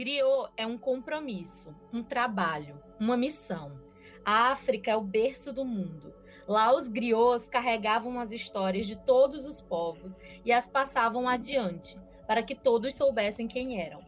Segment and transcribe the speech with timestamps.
[0.00, 3.78] Griot é um compromisso, um trabalho, uma missão.
[4.24, 6.14] A África é o berço do mundo.
[6.48, 12.42] Lá os griots carregavam as histórias de todos os povos e as passavam adiante, para
[12.42, 14.00] que todos soubessem quem eram.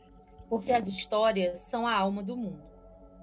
[0.48, 2.64] Porque as histórias são a alma do mundo.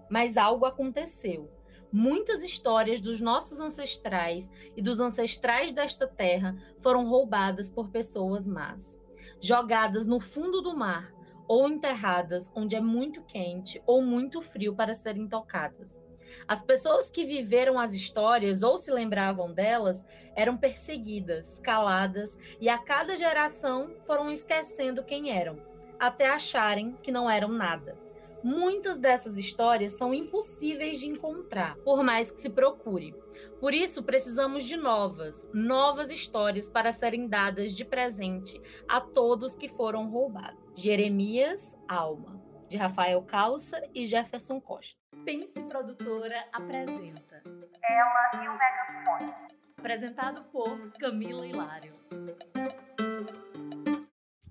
[0.07, 1.49] Mas algo aconteceu.
[1.91, 4.47] Muitas histórias dos nossos ancestrais
[4.77, 8.95] e dos ancestrais desta terra foram roubadas por pessoas más,
[9.41, 11.17] jogadas no fundo do mar
[11.49, 15.99] ou enterradas onde é muito quente ou muito frio para serem tocadas.
[16.47, 22.77] As pessoas que viveram as histórias ou se lembravam delas eram perseguidas, caladas e a
[22.77, 25.59] cada geração foram esquecendo quem eram,
[25.99, 27.97] até acharem que não eram nada.
[28.43, 33.13] Muitas dessas histórias são impossíveis de encontrar, por mais que se procure.
[33.59, 39.67] Por isso, precisamos de novas, novas histórias para serem dadas de presente a todos que
[39.67, 40.68] foram roubados.
[40.79, 44.95] Jeremias Alma, de Rafael Calça e Jefferson Costa.
[45.25, 47.43] Pense Produtora apresenta
[47.83, 49.33] Ela e o Megafone.
[49.77, 51.93] Apresentado por Camila Hilário.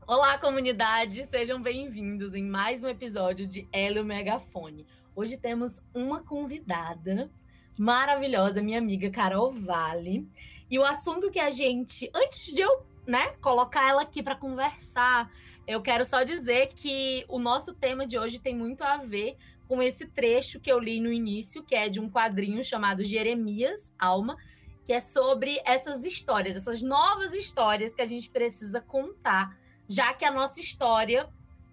[0.07, 1.25] Olá, comunidade!
[1.25, 4.87] Sejam bem-vindos em mais um episódio de Hélio Megafone.
[5.17, 7.31] Hoje temos uma convidada
[7.79, 10.31] maravilhosa, minha amiga Carol Vale.
[10.71, 15.33] E o assunto que a gente, antes de eu né, colocar ela aqui para conversar,
[15.69, 19.37] eu quero só dizer que o nosso tema de hoje tem muito a ver
[19.69, 23.93] com esse trecho que eu li no início, que é de um quadrinho chamado Jeremias
[23.99, 24.39] Alma,
[24.87, 29.55] que é sobre essas histórias, essas novas histórias que a gente precisa contar
[29.87, 31.29] já que a nossa história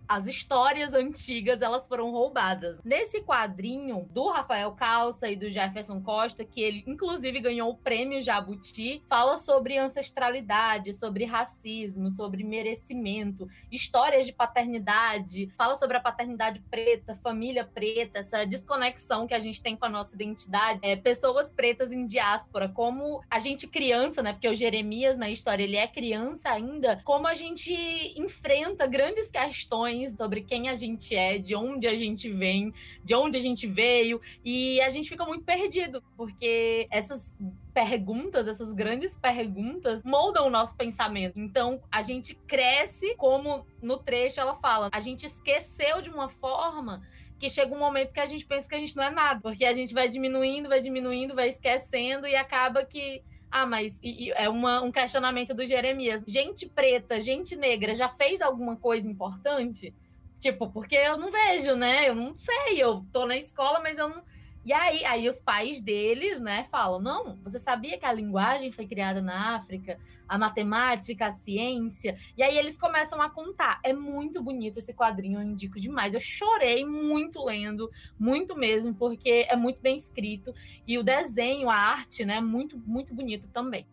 [0.07, 2.79] as histórias antigas elas foram roubadas.
[2.83, 8.21] Nesse quadrinho do Rafael Calça e do Jefferson Costa, que ele inclusive ganhou o prêmio
[8.21, 16.61] Jabuti, fala sobre ancestralidade, sobre racismo, sobre merecimento, histórias de paternidade, fala sobre a paternidade
[16.69, 21.49] preta, família preta, essa desconexão que a gente tem com a nossa identidade, é, pessoas
[21.49, 24.33] pretas em diáspora, como a gente criança, né?
[24.33, 27.73] Porque o Jeremias na história ele é criança ainda, como a gente
[28.17, 32.73] enfrenta grandes questões sobre quem a gente é, de onde a gente vem,
[33.03, 37.37] de onde a gente veio, e a gente fica muito perdido, porque essas
[37.73, 41.37] perguntas, essas grandes perguntas, moldam o nosso pensamento.
[41.37, 47.01] Então, a gente cresce, como no trecho ela fala, a gente esqueceu de uma forma
[47.37, 49.65] que chega um momento que a gente pensa que a gente não é nada, porque
[49.65, 54.31] a gente vai diminuindo, vai diminuindo, vai esquecendo e acaba que ah, mas e, e
[54.31, 56.23] é uma, um questionamento do Jeremias.
[56.27, 59.93] Gente preta, gente negra já fez alguma coisa importante?
[60.39, 62.09] Tipo, porque eu não vejo, né?
[62.09, 64.21] Eu não sei, eu tô na escola, mas eu não
[64.65, 68.87] e aí, aí os pais deles, né, falam: não, você sabia que a linguagem foi
[68.87, 72.17] criada na África, a matemática, a ciência?
[72.35, 73.79] E aí eles começam a contar.
[73.83, 76.15] É muito bonito esse quadrinho, eu indico demais.
[76.15, 80.51] Eu chorei muito lendo, muito mesmo, porque é muito bem escrito.
[80.87, 83.85] E o desenho, a arte, né, muito, muito bonito também.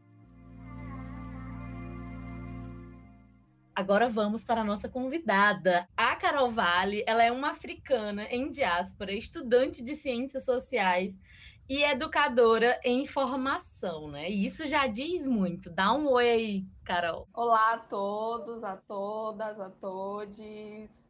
[3.75, 5.89] Agora vamos para a nossa convidada.
[5.97, 11.19] A Carol Vale, ela é uma africana em diáspora, estudante de ciências sociais
[11.67, 14.31] e educadora em formação, né?
[14.31, 15.71] E isso já diz muito.
[15.71, 17.27] Dá um oi aí, Carol.
[17.33, 20.39] Olá a todos, a todas, a todos.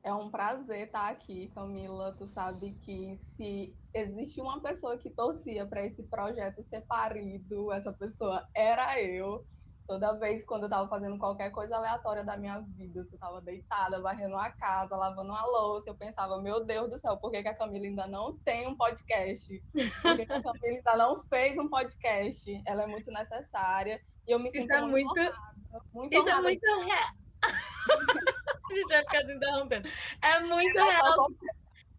[0.05, 2.15] É um prazer estar aqui, Camila.
[2.17, 7.93] Tu sabe que se existe uma pessoa que torcia para esse projeto ser parido, essa
[7.93, 9.45] pessoa era eu.
[9.93, 13.43] Toda vez quando eu tava fazendo qualquer coisa aleatória da minha vida, se eu tava
[13.43, 17.43] deitada, varrendo a casa, lavando uma louça, eu pensava, meu Deus do céu, por que,
[17.43, 19.63] que a Camila ainda não tem um podcast?
[20.01, 22.63] Por que, que a Camila ainda não fez um podcast?
[22.65, 24.01] Ela é muito necessária.
[24.27, 27.15] E eu me sinto Isso é muito, honrada, muito Isso é muito real.
[28.71, 29.89] a gente vai ficar interrompendo.
[30.23, 31.29] É muito real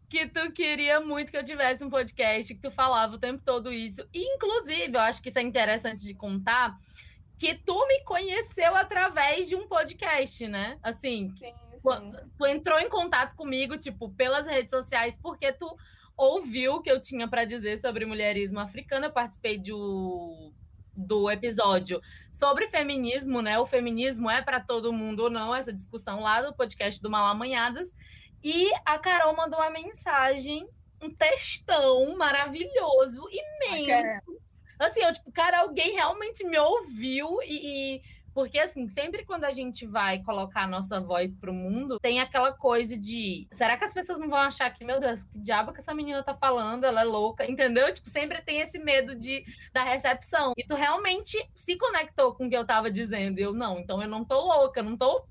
[0.10, 3.74] que tu queria muito que eu tivesse um podcast, que tu falava o tempo todo
[3.74, 4.08] isso.
[4.14, 6.75] E, inclusive, eu acho que isso é interessante de contar,
[7.44, 10.80] que tu me conheceu através de um podcast, né?
[10.81, 11.78] Assim, Sim, sim.
[12.38, 15.78] tu entrou em contato comigo, tipo, pelas redes sociais, porque tu
[16.16, 19.07] ouviu o que eu tinha para dizer sobre mulherismo africano.
[19.07, 20.54] Eu participei do,
[20.95, 22.00] do episódio
[22.31, 23.60] sobre feminismo, né?
[23.60, 25.54] O feminismo é para todo mundo ou não?
[25.54, 27.92] Essa discussão lá do podcast do Malamanhadas.
[28.42, 30.66] E a Carol mandou uma mensagem,
[31.01, 34.39] um textão maravilhoso, imenso.
[34.80, 38.02] Assim, eu, tipo, cara, alguém realmente me ouviu e, e
[38.34, 42.52] porque, assim, sempre quando a gente vai colocar a nossa voz pro mundo, tem aquela
[42.52, 43.48] coisa de.
[43.52, 46.24] Será que as pessoas não vão achar que, meu Deus, que diabo que essa menina
[46.24, 46.84] tá falando?
[46.84, 47.94] Ela é louca, entendeu?
[47.94, 50.54] Tipo, sempre tem esse medo de, da recepção.
[50.58, 53.38] E tu realmente se conectou com o que eu tava dizendo.
[53.38, 55.24] Eu, não, então eu não tô louca, não tô,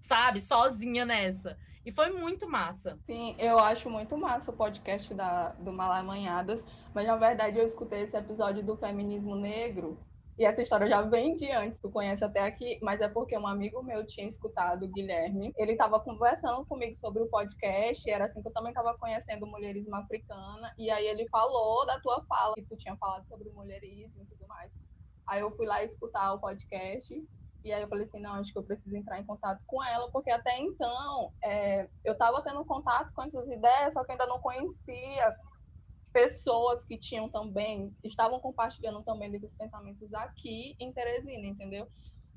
[0.00, 1.56] sabe, sozinha nessa.
[1.84, 2.98] E foi muito massa.
[3.06, 6.62] Sim, eu acho muito massa o podcast da, do Malamanhadas,
[6.94, 9.98] mas na verdade eu escutei esse episódio do feminismo negro
[10.40, 13.46] e essa história já vem de antes, tu conhece até aqui, mas é porque um
[13.46, 15.52] amigo meu tinha escutado, o Guilherme.
[15.54, 19.46] Ele estava conversando comigo sobre o podcast, e era assim que eu também estava conhecendo
[19.46, 24.22] mulherismo africana, e aí ele falou da tua fala, que tu tinha falado sobre mulherismo
[24.22, 24.72] e tudo mais.
[25.28, 27.22] Aí eu fui lá escutar o podcast,
[27.64, 30.10] e aí eu falei assim, não, acho que eu preciso entrar em contato com ela,
[30.10, 34.40] porque até então é, eu estava tendo contato com essas ideias, só que ainda não
[34.40, 35.30] conhecia
[36.12, 41.88] pessoas que tinham também, estavam compartilhando também desses pensamentos aqui em Teresina, entendeu?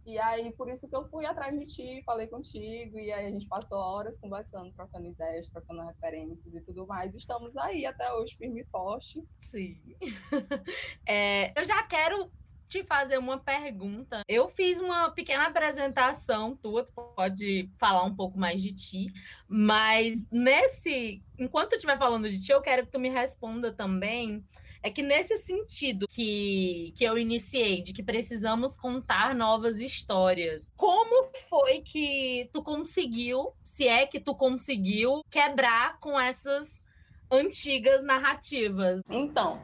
[0.06, 3.32] E aí, por isso que eu fui atrás de ti, falei contigo, e aí a
[3.32, 7.16] gente passou horas conversando, trocando ideias, trocando referências e tudo mais.
[7.16, 9.24] Estamos aí até hoje, firme e forte.
[9.50, 9.80] Sim.
[11.08, 12.32] É, eu já quero
[12.68, 14.22] te fazer uma pergunta.
[14.28, 19.08] Eu fiz uma pequena apresentação tua, tu pode falar um pouco mais de ti,
[19.48, 24.44] mas nesse, enquanto eu estiver falando de ti, eu quero que tu me responda também.
[24.86, 31.32] É que nesse sentido que, que eu iniciei, de que precisamos contar novas histórias, como
[31.50, 36.84] foi que tu conseguiu, se é que tu conseguiu, quebrar com essas
[37.32, 39.02] antigas narrativas?
[39.10, 39.62] Então,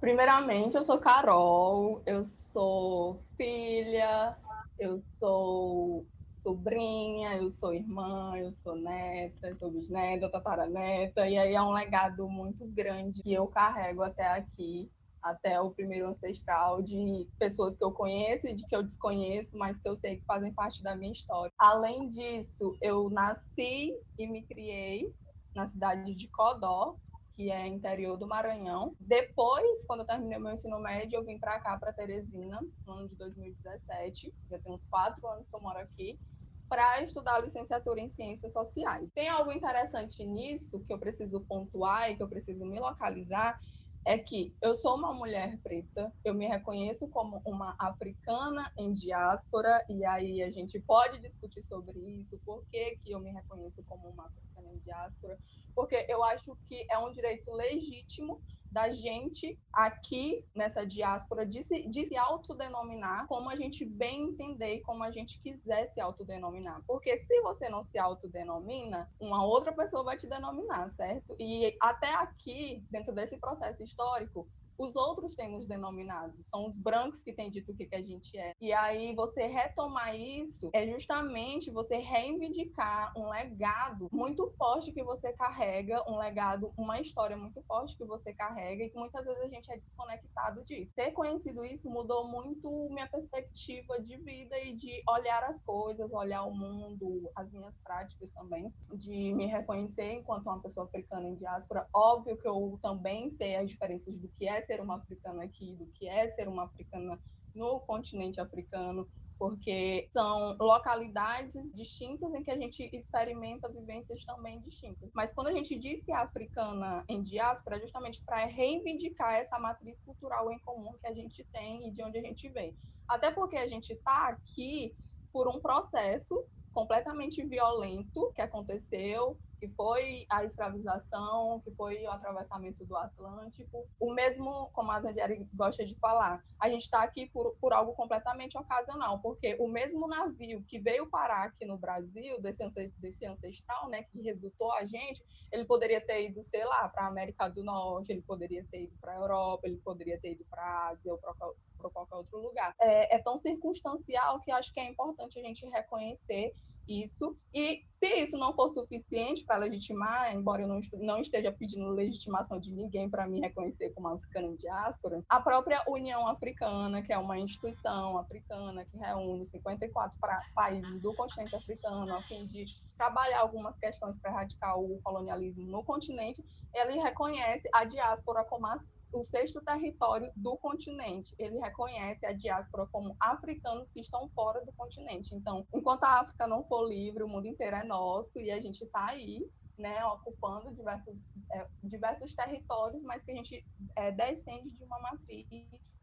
[0.00, 4.36] Primeiramente, eu sou Carol, eu sou filha,
[4.78, 11.54] eu sou sobrinha, eu sou irmã, eu sou neta, eu sou bisneta, tataraneta, e aí
[11.54, 14.90] é um legado muito grande que eu carrego até aqui,
[15.22, 19.80] até o primeiro ancestral de pessoas que eu conheço e de que eu desconheço, mas
[19.80, 21.50] que eu sei que fazem parte da minha história.
[21.58, 25.10] Além disso, eu nasci e me criei
[25.54, 26.96] na cidade de Codó,
[27.36, 28.96] que é interior do Maranhão.
[28.98, 33.08] Depois, quando eu terminei meu ensino médio, eu vim para cá, para Teresina, no ano
[33.08, 34.34] de 2017.
[34.50, 36.18] Já tem uns quatro anos que eu moro aqui
[36.66, 39.08] para estudar licenciatura em ciências sociais.
[39.14, 43.56] Tem algo interessante nisso que eu preciso pontuar e que eu preciso me localizar,
[44.04, 49.84] é que eu sou uma mulher preta, eu me reconheço como uma africana em diáspora,
[49.88, 54.08] e aí a gente pode discutir sobre isso, por que, que eu me reconheço como
[54.08, 54.30] uma
[54.76, 55.38] em diáspora,
[55.74, 58.40] porque eu acho que é um direito legítimo
[58.70, 64.74] da gente aqui nessa diáspora de se, de se autodenominar como a gente bem entender
[64.74, 66.82] e como a gente quiser se autodenominar.
[66.86, 71.34] Porque se você não se autodenomina, uma outra pessoa vai te denominar, certo?
[71.38, 74.46] E até aqui, dentro desse processo histórico,
[74.78, 78.02] os outros têm nos denominados, são os brancos que têm dito o que, que a
[78.02, 78.54] gente é.
[78.60, 85.32] E aí você retomar isso é justamente você reivindicar um legado muito forte que você
[85.32, 89.48] carrega, um legado, uma história muito forte que você carrega e que muitas vezes a
[89.48, 90.94] gente é desconectado disso.
[90.94, 96.44] Ter conhecido isso mudou muito minha perspectiva de vida e de olhar as coisas, olhar
[96.44, 101.88] o mundo, as minhas práticas também, de me reconhecer enquanto uma pessoa africana em diáspora.
[101.94, 105.86] Óbvio que eu também sei as diferenças do que é ser uma africana aqui, do
[105.86, 107.18] que é ser uma africana
[107.54, 109.08] no continente africano,
[109.38, 115.10] porque são localidades distintas em que a gente experimenta vivências também distintas.
[115.14, 119.58] Mas quando a gente diz que é africana em diáspora, é justamente para reivindicar essa
[119.58, 122.76] matriz cultural em comum que a gente tem e de onde a gente vem.
[123.08, 124.94] Até porque a gente está aqui
[125.32, 132.84] por um processo completamente violento que aconteceu que foi a escravização, que foi o atravessamento
[132.84, 133.86] do Atlântico.
[133.98, 137.94] O mesmo, como a Zandieri gosta de falar, a gente está aqui por, por algo
[137.94, 142.64] completamente ocasional, porque o mesmo navio que veio parar aqui no Brasil, desse,
[142.98, 147.08] desse ancestral, né, que resultou a gente, ele poderia ter ido, sei lá, para a
[147.08, 150.62] América do Norte, ele poderia ter ido para a Europa, ele poderia ter ido para
[150.62, 152.74] a Ásia ou para qualquer outro lugar.
[152.80, 156.54] É, é tão circunstancial que acho que é importante a gente reconhecer
[156.88, 157.36] isso.
[157.54, 162.60] E se isso não for suficiente para legitimar, embora eu não, não esteja pedindo legitimação
[162.60, 167.18] de ninguém para me reconhecer como africana em diáspora, a própria União Africana, que é
[167.18, 172.66] uma instituição africana que reúne 54 pra, países do continente africano a fim de
[172.96, 178.78] trabalhar algumas questões para erradicar o colonialismo no continente, ele reconhece a diáspora como a
[179.12, 181.34] o sexto território do continente.
[181.38, 185.34] Ele reconhece a diáspora como africanos que estão fora do continente.
[185.34, 188.84] Então, enquanto a África não for livre, o mundo inteiro é nosso e a gente
[188.84, 189.48] está aí,
[189.78, 193.64] né, ocupando diversos, é, diversos territórios, mas que a gente
[193.96, 195.46] é, descende de uma matriz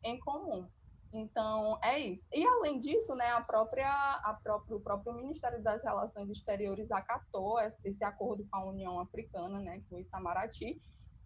[0.04, 0.68] em comum.
[1.14, 2.28] Então, é isso.
[2.34, 7.60] E, além disso, né, a própria, a próprio, o próprio Ministério das Relações Exteriores acatou
[7.60, 10.82] esse acordo com a União Africana, né, que o Itamaraty,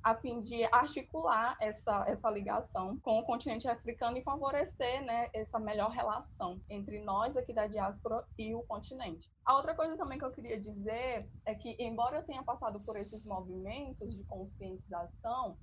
[0.07, 5.59] a fim de articular essa, essa ligação com o continente africano e favorecer né, essa
[5.59, 9.29] melhor relação entre nós aqui da diáspora e o continente.
[9.43, 12.95] A outra coisa também que eu queria dizer é que, embora eu tenha passado por
[12.95, 15.57] esses movimentos de conscientização,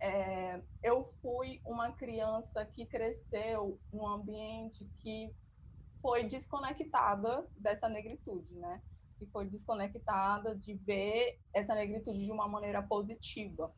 [0.00, 5.34] é, eu fui uma criança que cresceu num ambiente que
[6.00, 8.80] foi desconectada dessa negritude, né?
[9.18, 13.74] Que foi desconectada de ver essa negritude de uma maneira positiva.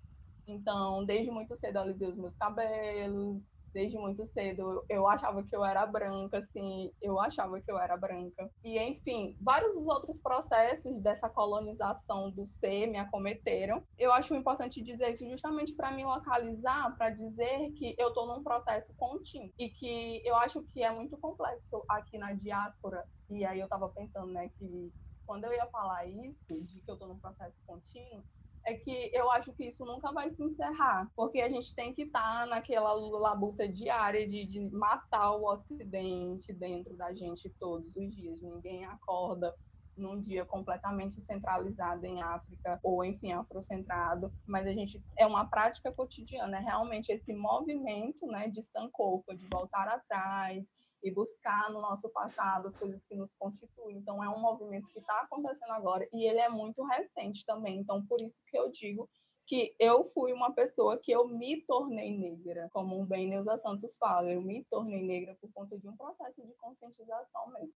[0.50, 5.54] Então, desde muito cedo eu alisei os meus cabelos, desde muito cedo eu achava que
[5.54, 8.50] eu era branca, assim, eu achava que eu era branca.
[8.64, 13.84] E, enfim, vários outros processos dessa colonização do ser me acometeram.
[13.96, 18.42] Eu acho importante dizer isso justamente para me localizar, para dizer que eu estou num
[18.42, 23.04] processo contínuo e que eu acho que é muito complexo aqui na diáspora.
[23.28, 24.92] E aí eu estava pensando, né, que
[25.24, 28.24] quando eu ia falar isso, de que eu estou num processo contínuo,
[28.66, 32.02] é que eu acho que isso nunca vai se encerrar, porque a gente tem que
[32.02, 38.14] estar tá naquela labuta diária de, de matar o Ocidente dentro da gente todos os
[38.14, 38.40] dias.
[38.42, 39.54] Ninguém acorda
[39.96, 45.92] num dia completamente centralizado em África ou enfim afrocentrado, mas a gente é uma prática
[45.92, 52.08] cotidiana, é realmente esse movimento, né, de Sankofa, de voltar atrás, e buscar no nosso
[52.10, 53.96] passado as coisas que nos constituem.
[53.96, 57.78] Então, é um movimento que está acontecendo agora e ele é muito recente também.
[57.78, 59.08] Então, por isso que eu digo
[59.46, 64.30] que eu fui uma pessoa que eu me tornei negra, como bem Neuza Santos fala,
[64.30, 67.76] eu me tornei negra por conta de um processo de conscientização mesmo.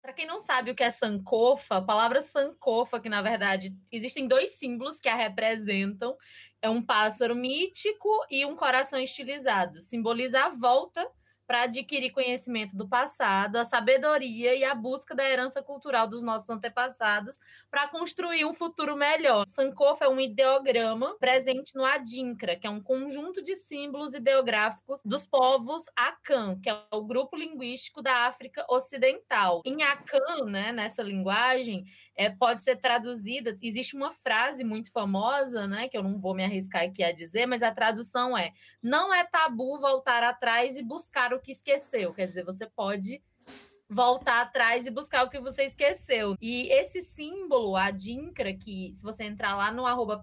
[0.00, 4.26] Para quem não sabe o que é Sankofa, a palavra Sankofa, que na verdade existem
[4.26, 6.16] dois símbolos que a representam,
[6.62, 9.82] é um pássaro mítico e um coração estilizado.
[9.82, 11.06] Simboliza a volta
[11.50, 16.48] para adquirir conhecimento do passado, a sabedoria e a busca da herança cultural dos nossos
[16.48, 17.36] antepassados
[17.68, 19.44] para construir um futuro melhor.
[19.48, 25.26] Sankofa é um ideograma presente no Adinkra, que é um conjunto de símbolos ideográficos dos
[25.26, 29.60] povos Akan, que é o grupo linguístico da África Ocidental.
[29.64, 31.84] Em Akan, né, nessa linguagem,
[32.20, 33.56] é, pode ser traduzida.
[33.62, 37.46] Existe uma frase muito famosa, né, que eu não vou me arriscar aqui a dizer,
[37.46, 42.12] mas a tradução é: não é tabu voltar atrás e buscar o que esqueceu.
[42.12, 43.22] Quer dizer, você pode
[43.90, 46.36] voltar atrás e buscar o que você esqueceu.
[46.40, 50.20] E esse símbolo, a Dincra, que se você entrar lá no arroba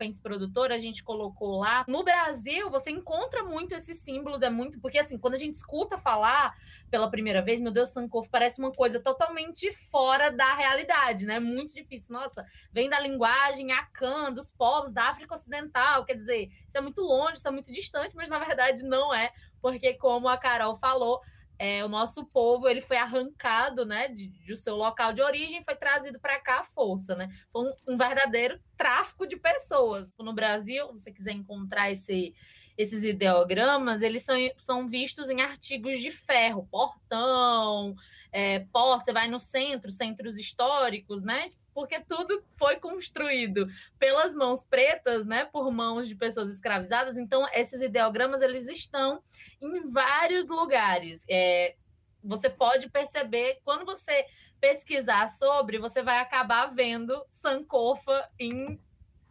[0.72, 1.84] a gente colocou lá.
[1.88, 4.80] No Brasil, você encontra muito esses símbolos, é muito.
[4.80, 6.56] Porque assim, quando a gente escuta falar
[6.90, 11.38] pela primeira vez, meu Deus, Sankofa parece uma coisa totalmente fora da realidade, né?
[11.38, 12.14] Muito difícil.
[12.14, 16.06] Nossa, vem da linguagem Akan, dos povos da África Ocidental.
[16.06, 19.32] Quer dizer, isso é muito longe, isso é muito distante, mas na verdade não é,
[19.62, 21.22] porque como a Carol falou,
[21.60, 25.76] é, o nosso povo ele foi arrancado né, de, de seu local de origem foi
[25.76, 27.16] trazido para cá à força.
[27.16, 27.30] Né?
[27.52, 30.08] Foi um, um, verdadeiro tráfico de pessoas.
[30.20, 32.34] No Brasil, se você quiser encontrar esse,
[32.78, 37.96] esses ideogramas, eles são, são vistos em artigos de ferro, portão,
[38.32, 41.52] é, porta, você vai no centro, centros históricos, né?
[41.78, 43.68] Porque tudo foi construído
[44.00, 47.20] pelas mãos pretas, né, por mãos de pessoas escravizadas.
[47.20, 49.22] Então, esses ideogramas eles estão
[49.62, 51.24] em vários lugares.
[51.30, 51.76] É,
[52.24, 54.26] você pode perceber quando você
[54.60, 58.82] pesquisar sobre, você vai acabar vendo Sankofa em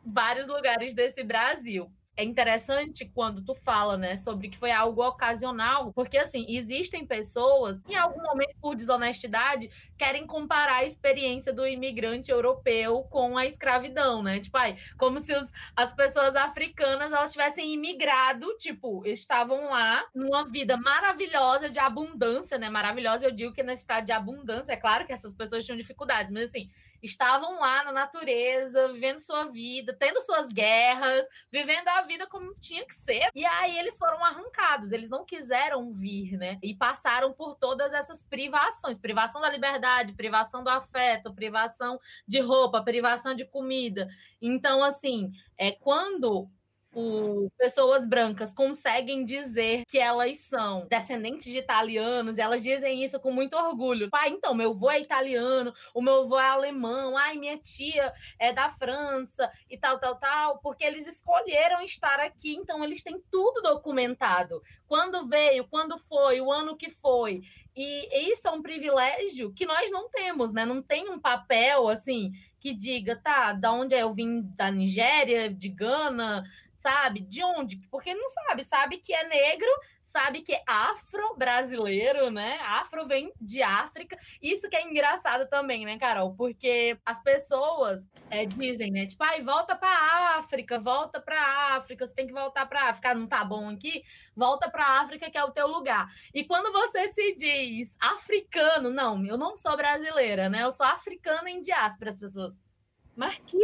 [0.04, 5.92] vários lugares desse Brasil é interessante quando tu fala, né, sobre que foi algo ocasional,
[5.92, 11.66] porque assim, existem pessoas que em algum momento por desonestidade querem comparar a experiência do
[11.66, 14.40] imigrante europeu com a escravidão, né?
[14.40, 20.44] Tipo, ai, como se os, as pessoas africanas elas tivessem imigrado, tipo, estavam lá numa
[20.46, 22.70] vida maravilhosa de abundância, né?
[22.70, 26.32] Maravilhosa, eu digo que nesse estado de abundância, é claro que essas pessoas tinham dificuldades,
[26.32, 26.70] mas assim,
[27.02, 32.84] estavam lá na natureza, vivendo sua vida, tendo suas guerras, vivendo a vida como tinha
[32.84, 33.28] que ser.
[33.34, 36.58] E aí eles foram arrancados, eles não quiseram vir, né?
[36.62, 42.82] E passaram por todas essas privações, privação da liberdade, privação do afeto, privação de roupa,
[42.82, 44.08] privação de comida.
[44.40, 46.50] Então, assim, é quando
[46.96, 53.30] o, pessoas brancas conseguem dizer que elas são descendentes de italianos, elas dizem isso com
[53.30, 54.08] muito orgulho.
[54.08, 58.50] Pai, então, meu avô é italiano, o meu avô é alemão, ai, minha tia é
[58.50, 63.60] da França e tal, tal, tal, porque eles escolheram estar aqui, então eles têm tudo
[63.60, 64.62] documentado.
[64.88, 67.42] Quando veio, quando foi, o ano que foi.
[67.76, 70.64] E isso é um privilégio que nós não temos, né?
[70.64, 75.68] Não tem um papel assim que diga, tá, da onde eu vim da Nigéria, de
[75.68, 76.42] Gana,
[76.78, 77.20] sabe?
[77.20, 77.76] De onde?
[77.90, 79.68] Porque não sabe, sabe que é negro,
[80.02, 82.58] sabe que é afro-brasileiro, né?
[82.62, 84.16] Afro vem de África.
[84.40, 86.34] Isso que é engraçado também, né, Carol?
[86.34, 89.06] Porque as pessoas é, dizem, né?
[89.06, 93.14] Tipo, ai, volta pra África, volta pra África, você tem que voltar pra África.
[93.14, 94.02] Não tá bom aqui?
[94.34, 96.08] Volta pra África, que é o teu lugar.
[96.32, 100.62] E quando você se diz africano, não, eu não sou brasileira, né?
[100.62, 102.60] Eu sou africana em diáspora, as pessoas.
[103.14, 103.58] Mas que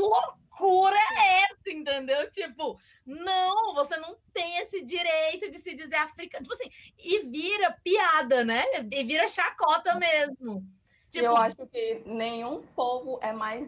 [0.00, 2.30] loucura é essa, entendeu?
[2.30, 6.44] Tipo, não, você não tem esse direito de se dizer africano.
[6.44, 8.64] Tipo assim, e vira piada, né?
[8.90, 10.64] E vira chacota mesmo.
[11.10, 11.26] Tipo...
[11.26, 13.66] Eu acho que nenhum povo é mais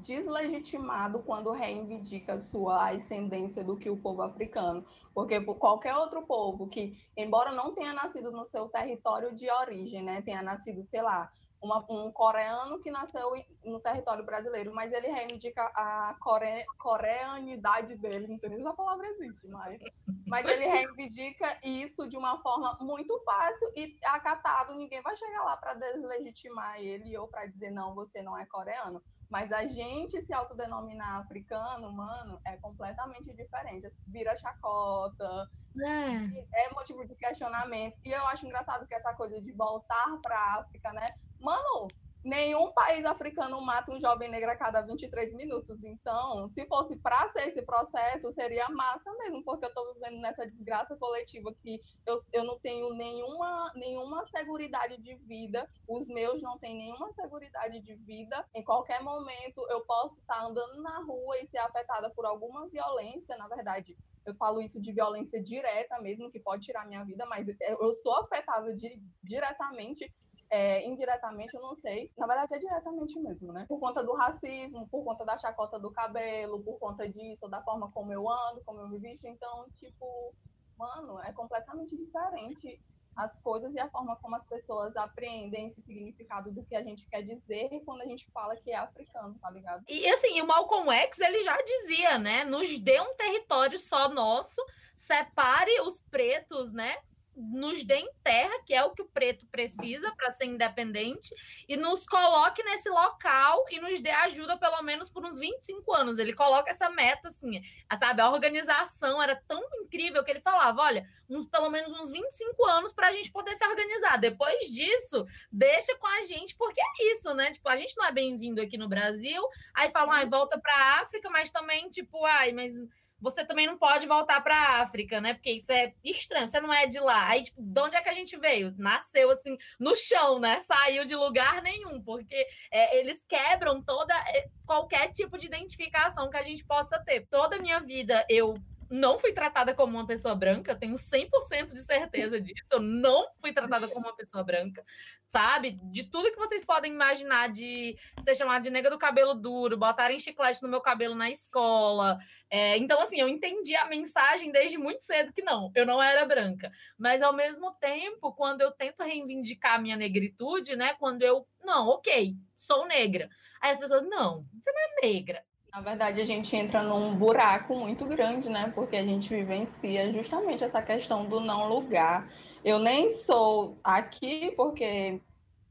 [0.00, 4.86] deslegitimado quando reivindica sua ascendência do que o povo africano.
[5.12, 10.02] Porque por qualquer outro povo que, embora não tenha nascido no seu território de origem,
[10.02, 11.30] né, tenha nascido, sei lá,
[11.60, 13.32] uma, um coreano que nasceu
[13.64, 18.72] no território brasileiro, mas ele reivindica a core, coreanidade dele, não sei nem se a
[18.72, 19.78] palavra existe, mas,
[20.26, 25.56] mas ele reivindica isso de uma forma muito fácil e acatado, ninguém vai chegar lá
[25.56, 29.02] para deslegitimar ele ou para dizer, não, você não é coreano.
[29.30, 33.92] Mas a gente se autodenominar africano, mano, é completamente diferente.
[34.06, 35.46] Vira chacota,
[35.82, 36.64] é.
[36.64, 37.98] é motivo de questionamento.
[38.04, 41.06] E eu acho engraçado que essa coisa de voltar para a África, né?
[41.40, 41.88] Mano,
[42.24, 45.82] nenhum país africano mata um jovem negro a cada 23 minutos.
[45.82, 50.46] Então, se fosse para ser esse processo, seria massa mesmo, porque eu estou vivendo nessa
[50.46, 54.58] desgraça coletiva que eu, eu não tenho nenhuma, nenhuma segurança
[54.98, 58.44] de vida, os meus não têm nenhuma segurança de vida.
[58.54, 63.36] Em qualquer momento, eu posso estar andando na rua e ser afetada por alguma violência,
[63.36, 63.96] na verdade.
[64.26, 68.14] Eu falo isso de violência direta mesmo, que pode tirar minha vida, mas eu sou
[68.16, 70.12] afetada de, diretamente
[70.50, 72.10] é, indiretamente, eu não sei.
[72.16, 73.66] Na verdade, é diretamente mesmo, né?
[73.68, 77.90] Por conta do racismo, por conta da chacota do cabelo, por conta disso, da forma
[77.92, 79.26] como eu ando, como eu me visto.
[79.26, 80.34] Então, tipo,
[80.76, 82.80] mano, é completamente diferente
[83.18, 87.04] as coisas e a forma como as pessoas apreendem esse significado do que a gente
[87.08, 89.84] quer dizer quando a gente fala que é africano, tá ligado?
[89.88, 92.44] E assim, o Malcolm X, ele já dizia, né?
[92.44, 94.64] Nos dê um território só nosso,
[94.94, 96.96] separe os pretos, né?
[97.38, 101.32] Nos dê em terra, que é o que o preto precisa para ser independente,
[101.68, 106.18] e nos coloque nesse local e nos dê ajuda pelo menos por uns 25 anos.
[106.18, 108.20] Ele coloca essa meta, assim, a, sabe?
[108.20, 112.92] A organização era tão incrível que ele falava: olha, uns, pelo menos uns 25 anos
[112.92, 114.16] para a gente poder se organizar.
[114.18, 117.52] Depois disso, deixa com a gente, porque é isso, né?
[117.52, 119.42] Tipo, a gente não é bem-vindo aqui no Brasil,
[119.74, 122.72] aí falam, ai, volta para a África, mas também, tipo, ai, mas
[123.20, 125.34] você também não pode voltar para a África, né?
[125.34, 127.28] Porque isso é estranho, você não é de lá.
[127.28, 128.74] Aí, tipo, de onde é que a gente veio?
[128.78, 130.60] Nasceu assim, no chão, né?
[130.60, 136.36] Saiu de lugar nenhum, porque é, eles quebram toda é, qualquer tipo de identificação que
[136.36, 137.26] a gente possa ter.
[137.26, 138.54] Toda a minha vida eu
[138.90, 142.68] não fui tratada como uma pessoa branca, tenho 100% de certeza disso.
[142.72, 144.84] Eu não fui tratada como uma pessoa branca,
[145.26, 145.78] sabe?
[145.84, 150.18] De tudo que vocês podem imaginar de ser chamada de nega do cabelo duro, botarem
[150.18, 152.18] chiclete no meu cabelo na escola.
[152.50, 156.24] É, então, assim, eu entendi a mensagem desde muito cedo que não, eu não era
[156.24, 156.72] branca.
[156.96, 160.94] Mas, ao mesmo tempo, quando eu tento reivindicar a minha negritude, né?
[160.94, 163.28] Quando eu, não, ok, sou negra.
[163.60, 165.44] Aí as pessoas, não, você não é negra.
[165.72, 168.72] Na verdade, a gente entra num buraco muito grande, né?
[168.74, 172.28] Porque a gente vivencia justamente essa questão do não lugar.
[172.64, 175.20] Eu nem sou aqui, porque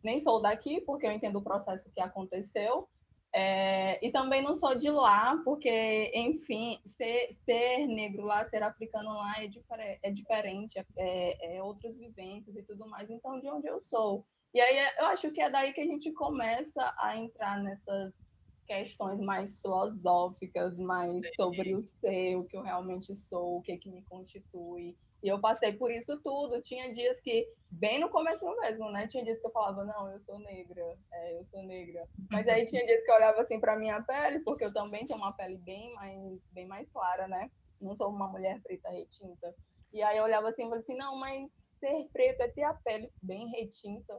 [0.04, 2.88] nem sou daqui, porque eu entendo o processo que aconteceu.
[3.34, 9.10] É, e também não sou de lá, porque, enfim, ser, ser negro lá, ser africano
[9.10, 13.10] lá é, difer é diferente, é, é outras vivências e tudo mais.
[13.10, 14.24] Então, de onde eu sou?
[14.54, 18.14] E aí eu acho que é daí que a gente começa a entrar nessas
[18.68, 23.90] questões mais filosóficas, mais sobre o ser, o que eu realmente sou, o que, que
[23.90, 24.96] me constitui.
[25.24, 26.62] E eu passei por isso tudo.
[26.62, 29.08] Tinha dias que, bem no começo mesmo, né?
[29.08, 32.08] Tinha dias que eu falava, não, eu sou negra, é, eu sou negra.
[32.30, 35.18] Mas aí tinha dias que eu olhava assim para minha pele, porque eu também tenho
[35.18, 37.50] uma pele bem mais, bem mais clara, né?
[37.82, 39.54] Não sou uma mulher preta retinta.
[39.92, 41.50] E aí eu olhava assim e falei assim, não, mas
[41.80, 44.16] ser preto é ter a pele bem retinta.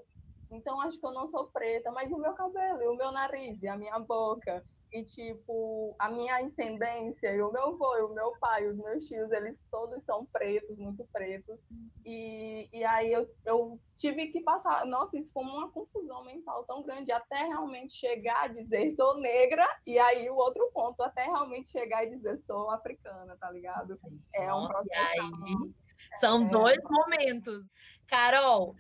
[0.50, 3.62] Então acho que eu não sou preta, mas o meu cabelo, e o meu nariz,
[3.62, 8.14] e a minha boca, e tipo, a minha ascendência, e o meu avô, e o
[8.14, 11.58] meu pai, os meus tios, eles todos são pretos, muito pretos.
[12.06, 16.82] E, e aí eu, eu tive que passar, nossa, isso foi uma confusão mental tão
[16.82, 21.68] grande, até realmente chegar a dizer sou negra, e aí o outro ponto, até realmente
[21.68, 23.98] chegar e dizer sou africana, tá ligado?
[24.34, 25.74] É um processo.
[26.18, 26.48] São é...
[26.48, 27.66] dois momentos.
[28.08, 28.74] Carol,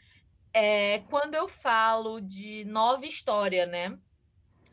[0.58, 3.96] é, quando eu falo de nova história, né?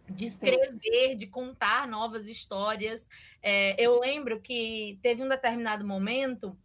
[0.09, 1.17] De escrever, Sim.
[1.17, 3.07] de contar novas histórias.
[3.41, 6.57] É, eu lembro que teve um determinado momento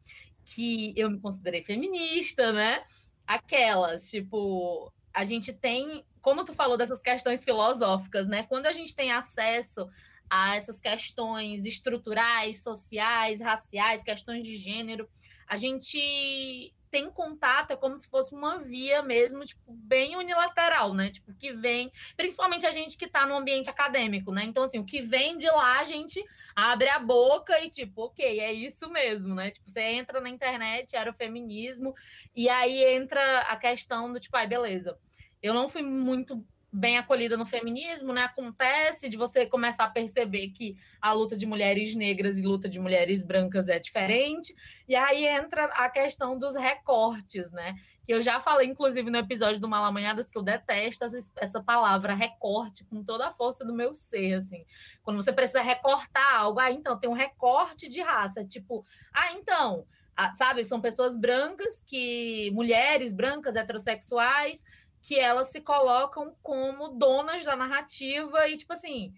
[0.43, 2.83] que eu me considerei feminista, né?
[3.27, 8.45] Aquelas, tipo, a gente tem, como tu falou dessas questões filosóficas, né?
[8.45, 9.87] Quando a gente tem acesso
[10.31, 15.07] a essas questões estruturais, sociais, raciais, questões de gênero,
[15.47, 21.11] a gente tem contato, é como se fosse uma via mesmo, tipo, bem unilateral, né?
[21.11, 24.45] Tipo, que vem, principalmente a gente que está no ambiente acadêmico, né?
[24.45, 26.23] Então, assim, o que vem de lá, a gente
[26.55, 29.51] abre a boca e, tipo, ok, é isso mesmo, né?
[29.51, 31.95] Tipo, você entra na internet, era o feminismo,
[32.35, 34.99] e aí entra a questão do, tipo, ai, beleza.
[35.43, 38.23] Eu não fui muito bem acolhida no feminismo, né?
[38.23, 42.79] Acontece de você começar a perceber que a luta de mulheres negras e luta de
[42.79, 44.55] mulheres brancas é diferente.
[44.89, 47.75] E aí entra a questão dos recortes, né?
[48.07, 51.05] Que eu já falei, inclusive, no episódio do Malamanhadas, que eu detesto
[51.37, 54.65] essa palavra recorte com toda a força do meu ser, assim.
[55.03, 59.87] Quando você precisa recortar algo, ah, então tem um recorte de raça, tipo, ah, então,
[60.35, 64.63] sabe, são pessoas brancas que mulheres brancas heterossexuais
[65.03, 69.13] que elas se colocam como donas da narrativa e tipo assim,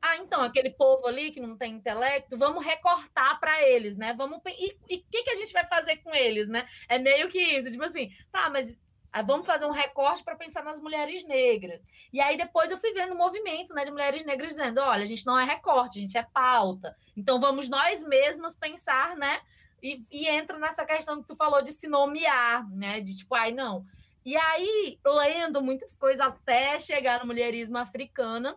[0.00, 4.14] ah, então aquele povo ali que não tem intelecto, vamos recortar para eles, né?
[4.14, 6.66] Vamos e o que, que a gente vai fazer com eles, né?
[6.88, 8.78] É meio que isso, tipo assim, tá, mas
[9.12, 11.82] ah, vamos fazer um recorte para pensar nas mulheres negras.
[12.12, 15.02] E aí depois eu fui vendo o um movimento né, de mulheres negras dizendo: olha,
[15.02, 16.94] a gente não é recorte, a gente é pauta.
[17.16, 19.40] Então vamos nós mesmos pensar, né?
[19.82, 23.00] E, e entra nessa questão que tu falou de se nomear, né?
[23.00, 23.84] De tipo, ai, não,
[24.28, 28.54] e aí, lendo muitas coisas até chegar no mulherismo africana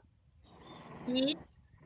[1.07, 1.37] e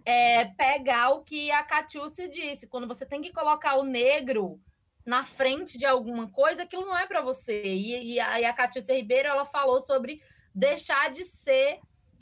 [0.03, 2.67] é, pegar o que a Catiúcia disse.
[2.67, 4.59] Quando você tem que colocar o negro
[5.05, 7.61] na frente de alguma coisa, aquilo não é para você.
[7.61, 10.19] E, e, a, e a Catiúcia Ribeiro, ela falou sobre
[10.51, 11.79] deixar de ser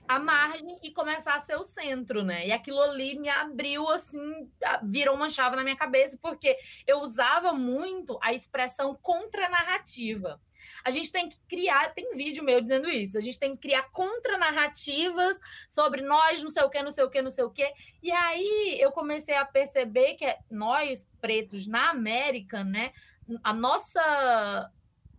[0.08, 2.48] a margem e começar a ser o centro, né?
[2.48, 4.50] E aquilo ali me abriu assim,
[4.84, 10.40] virou uma chave na minha cabeça, porque eu usava muito a expressão contranarrativa.
[10.84, 13.84] A gente tem que criar, tem vídeo meu dizendo isso, a gente tem que criar
[13.92, 15.40] contranarrativas
[15.70, 17.70] sobre nós, não sei o que, não sei o que, não sei o que.
[18.02, 22.92] E aí eu comecei a perceber que nós, pretos, na América, né,
[23.44, 24.72] a nossa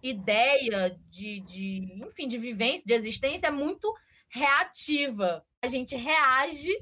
[0.03, 3.94] ideia de, de, enfim, de vivência, de existência é muito
[4.35, 5.47] reativa.
[5.62, 6.73] A gente reage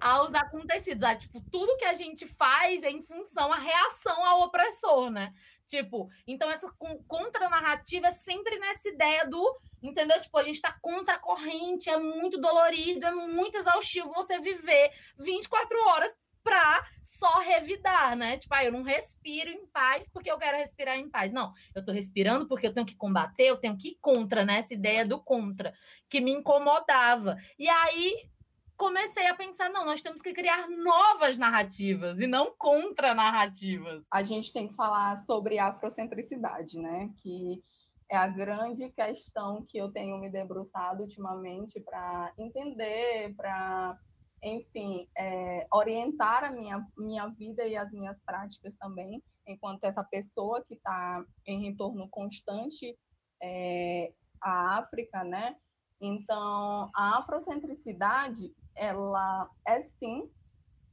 [0.00, 1.04] aos acontecidos.
[1.04, 5.32] Ah, tipo, tudo que a gente faz é em função a reação ao opressor, né?
[5.66, 6.70] Tipo, então essa
[7.08, 10.20] contranarrativa é sempre nessa ideia do, entendeu?
[10.20, 14.90] Tipo, a gente tá contra a corrente, é muito dolorido, é muito exaustivo você viver
[15.18, 18.36] 24 horas pra só revidar, né?
[18.36, 21.32] Tipo, ah, eu não respiro em paz porque eu quero respirar em paz.
[21.32, 24.58] Não, eu tô respirando porque eu tenho que combater, eu tenho que ir contra, né?
[24.58, 25.74] Essa ideia do contra,
[26.08, 27.36] que me incomodava.
[27.58, 28.28] E aí
[28.76, 34.04] comecei a pensar, não, nós temos que criar novas narrativas e não contra-narrativas.
[34.12, 37.10] A gente tem que falar sobre afrocentricidade, né?
[37.16, 37.62] Que
[38.10, 43.98] é a grande questão que eu tenho me debruçado ultimamente para entender, para,
[44.44, 50.62] enfim, é, orientar a minha, minha vida e as minhas práticas também, enquanto essa pessoa
[50.62, 52.96] que está em retorno constante
[53.42, 55.56] é, à África, né?
[56.00, 60.30] Então, a afrocentricidade ela é sim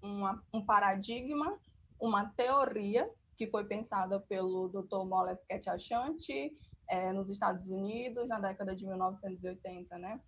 [0.02, 1.60] uma, um paradigma,
[2.00, 5.04] uma teoria que foi pensada pelo Dr.
[5.06, 6.56] Molef Ketchachanti
[6.88, 10.22] é, nos Estados Unidos na década de 1980, né?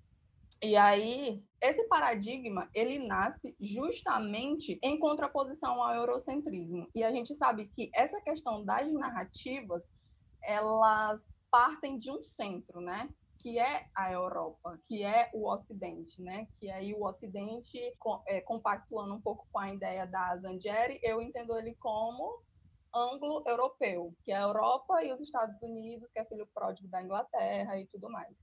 [0.63, 6.87] E aí, esse paradigma, ele nasce justamente em contraposição ao eurocentrismo.
[6.95, 9.83] E a gente sabe que essa questão das narrativas,
[10.41, 13.09] elas partem de um centro, né?
[13.39, 16.47] que é a Europa, que é o Ocidente, né?
[16.55, 17.77] Que aí o Ocidente,
[18.25, 22.41] é, compactuando um pouco com a ideia da Zangieri, eu entendo ele como
[22.95, 27.77] anglo-europeu, que é a Europa e os Estados Unidos, que é filho pródigo da Inglaterra
[27.77, 28.33] e tudo mais.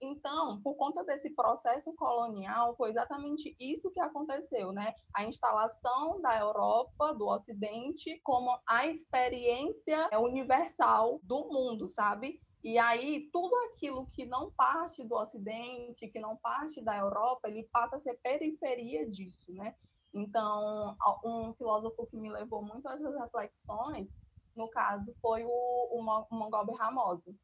[0.00, 4.94] Então, por conta desse processo colonial, foi exatamente isso que aconteceu, né?
[5.14, 12.40] A instalação da Europa, do Ocidente, como a experiência universal do mundo, sabe?
[12.62, 17.68] E aí, tudo aquilo que não parte do Ocidente, que não parte da Europa, ele
[17.72, 19.74] passa a ser periferia disso, né?
[20.14, 24.14] Então, um filósofo que me levou muito a essas reflexões,
[24.56, 27.38] no caso, foi o, o Montgomery Ramosi,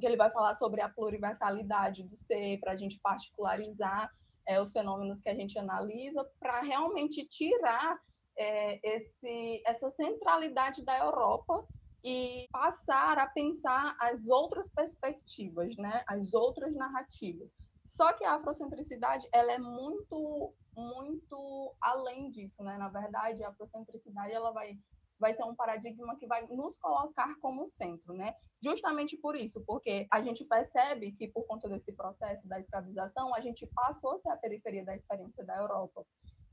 [0.00, 4.10] que ele vai falar sobre a pluriversalidade do ser, para a gente particularizar
[4.46, 7.98] é, os fenômenos que a gente analisa, para realmente tirar
[8.36, 11.66] é, esse, essa centralidade da Europa
[12.02, 16.04] e passar a pensar as outras perspectivas, né?
[16.06, 17.56] As outras narrativas.
[17.82, 22.76] Só que a afrocentricidade, ela é muito muito além disso, né?
[22.76, 24.76] Na verdade, a afrocentricidade ela vai
[25.18, 28.34] vai ser um paradigma que vai nos colocar como centro, né?
[28.62, 33.40] Justamente por isso, porque a gente percebe que por conta desse processo da escravização, a
[33.40, 36.04] gente passou a ser a periferia da experiência da Europa.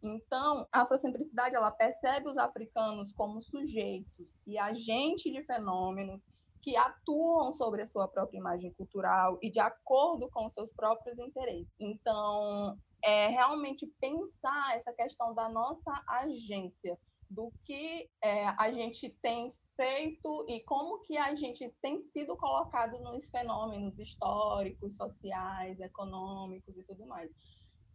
[0.03, 6.25] Então, a afrocentricidade ela percebe os africanos como sujeitos e agentes de fenômenos
[6.61, 11.67] que atuam sobre a sua própria imagem cultural e de acordo com seus próprios interesses.
[11.79, 16.97] Então, é realmente pensar essa questão da nossa agência,
[17.31, 22.99] do que é, a gente tem feito e como que a gente tem sido colocado
[22.99, 27.31] nos fenômenos históricos, sociais, econômicos e tudo mais.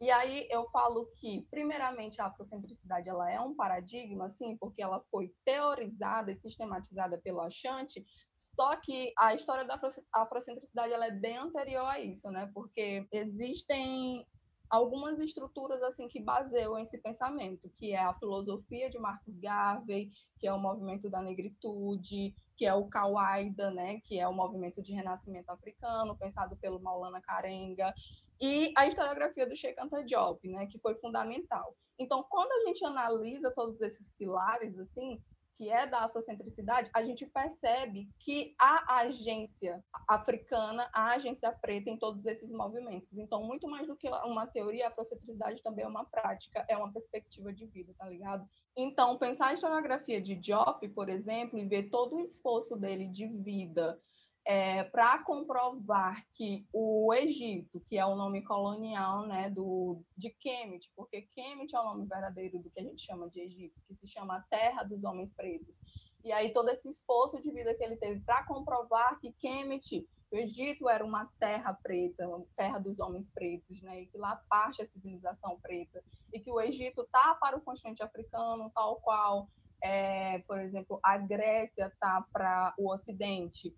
[0.00, 5.02] E aí eu falo que, primeiramente, a afrocentricidade ela é um paradigma, sim, porque ela
[5.10, 8.04] foi teorizada e sistematizada pelo Achante,
[8.36, 9.78] só que a história da
[10.12, 12.50] afrocentricidade ela é bem anterior a isso, né?
[12.52, 14.26] Porque existem
[14.70, 20.46] algumas estruturas assim que baseiam esse pensamento, que é a filosofia de Marcus Garvey, que
[20.46, 24.92] é o movimento da negritude, que é o Kawaida, né, que é o movimento de
[24.92, 27.92] renascimento africano, pensado pelo Maulana Karenga,
[28.40, 31.74] e a historiografia do Sheikh Anta Diop, né, que foi fundamental.
[31.98, 35.20] Então, quando a gente analisa todos esses pilares assim,
[35.56, 41.96] que é da afrocentricidade, a gente percebe que a agência africana, a agência preta em
[41.96, 43.16] todos esses movimentos.
[43.16, 46.92] Então, muito mais do que uma teoria, a afrocentricidade também é uma prática, é uma
[46.92, 48.46] perspectiva de vida, tá ligado?
[48.76, 53.26] Então, pensar a historiografia de Diop, por exemplo, e ver todo o esforço dele de
[53.26, 53.98] vida
[54.46, 60.88] é, para comprovar que o Egito, que é o nome colonial né, do, de Kemet,
[60.94, 64.06] porque Kemet é o nome verdadeiro do que a gente chama de Egito, que se
[64.06, 65.80] chama Terra dos Homens Pretos.
[66.22, 70.36] E aí todo esse esforço de vida que ele teve para comprovar que Kemet, o
[70.36, 74.86] Egito era uma terra preta, terra dos homens pretos, né, e que lá parte a
[74.86, 79.48] civilização preta, e que o Egito tá para o continente africano, tal qual,
[79.82, 83.74] é, por exemplo, a Grécia tá para o Ocidente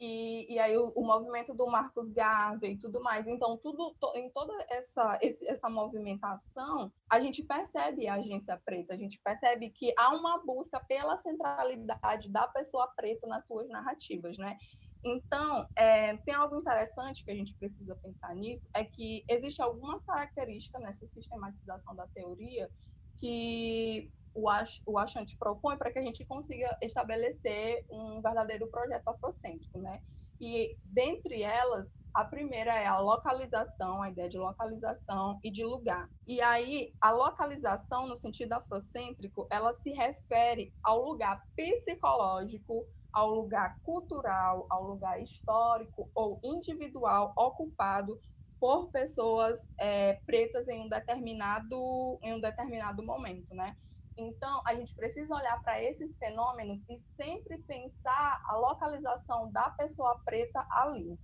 [0.00, 3.26] e, e aí o, o, movimento do Marcos Garvey e tudo mais.
[3.26, 8.94] Então, tudo to, em toda essa, esse, essa movimentação, a gente percebe a agência preta,
[8.94, 14.38] a gente percebe que há uma busca pela centralidade da pessoa preta nas suas narrativas,
[14.38, 14.56] né?
[15.04, 20.02] Então, é, tem algo interessante que a gente precisa pensar nisso, é que existem algumas
[20.04, 22.70] características nessa sistematização da teoria
[23.18, 29.08] que o, Ach, o Achante propõe para que a gente consiga estabelecer um verdadeiro projeto
[29.08, 30.00] afrocêntrico, né?
[30.40, 36.08] E dentre elas, a primeira é a localização, a ideia de localização e de lugar.
[36.26, 43.76] E aí, a localização, no sentido afrocêntrico, ela se refere ao lugar psicológico, ao lugar
[43.82, 48.18] cultural, ao lugar histórico ou individual ocupado
[48.58, 53.74] por pessoas é, pretas em um determinado em um determinado momento, né?
[54.20, 60.20] Então, a gente precisa olhar para esses fenômenos e sempre pensar a localização da pessoa
[60.24, 61.18] preta ali.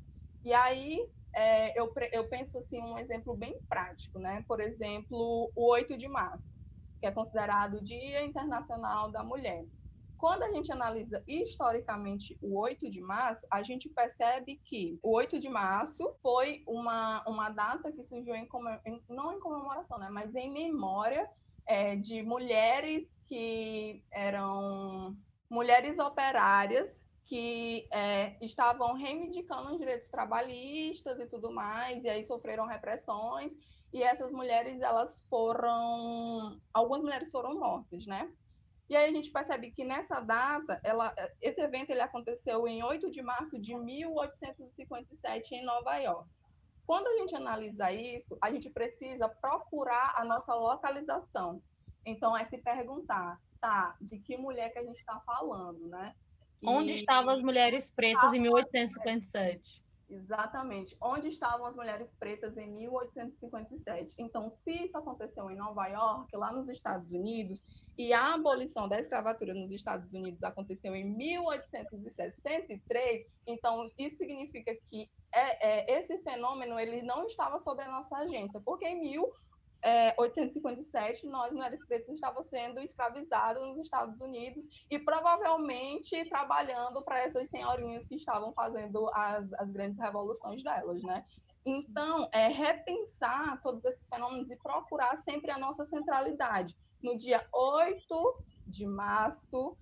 [0.45, 4.43] E aí, é, eu, eu penso assim, um exemplo bem prático, né?
[4.49, 6.51] Por exemplo, o 8 de março,
[7.01, 9.65] que é considerado o Dia Internacional da Mulher.
[10.17, 15.39] Quando a gente analisa historicamente o 8 de março, a gente percebe que o 8
[15.39, 18.49] de março foi uma, uma data que surgiu em,
[19.11, 21.29] não em comemoração, né, mas em memória
[21.67, 25.17] é, de mulheres que eram
[25.51, 32.67] mulheres operárias que é, estavam reivindicando os direitos trabalhistas e tudo mais, e aí sofreram
[32.67, 33.53] repressões,
[33.93, 38.31] e essas mulheres, elas foram, algumas mulheres foram mortas, né?
[38.89, 43.11] E aí a gente percebe que nessa data, ela, esse evento ele aconteceu em 8
[43.11, 46.29] de março de 1857 em Nova York.
[46.87, 51.61] Quando a gente analisa isso, a gente precisa procurar a nossa localização.
[52.05, 56.15] Então, é se perguntar, tá, de que mulher que a gente está falando, né?
[56.65, 59.83] Onde estavam as mulheres pretas em 1857?
[60.09, 60.97] Exatamente.
[61.01, 64.15] Onde estavam as mulheres pretas em 1857?
[64.19, 67.65] Então, se isso aconteceu em Nova York, lá nos Estados Unidos,
[67.99, 75.11] e a abolição da escravatura nos Estados Unidos aconteceu em 1863, então isso significa que
[75.35, 79.01] é, é, esse fenômeno ele não estava sobre a nossa agência, porque em
[79.87, 87.49] 1857 nós mulheres pretas estávamos sendo escravizadas nos Estados Unidos e provavelmente trabalhando para essas
[87.49, 91.25] senhorinhas que estavam fazendo as, as grandes revoluções delas, né?
[91.65, 96.77] Então, é repensar todos esses fenômenos e procurar sempre a nossa centralidade.
[97.03, 99.77] No dia 8 de março,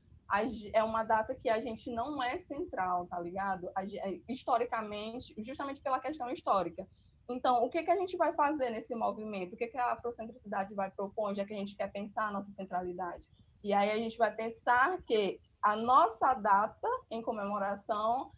[0.72, 3.70] é uma data que a gente não é central, tá ligado?
[3.76, 6.86] É, historicamente, justamente pela questão histórica.
[7.28, 9.54] Então, o que, que a gente vai fazer nesse movimento?
[9.54, 12.50] O que, que a afrocentricidade vai propor, já que a gente quer pensar a nossa
[12.50, 13.28] centralidade?
[13.62, 18.30] E aí a gente vai pensar que a nossa data em comemoração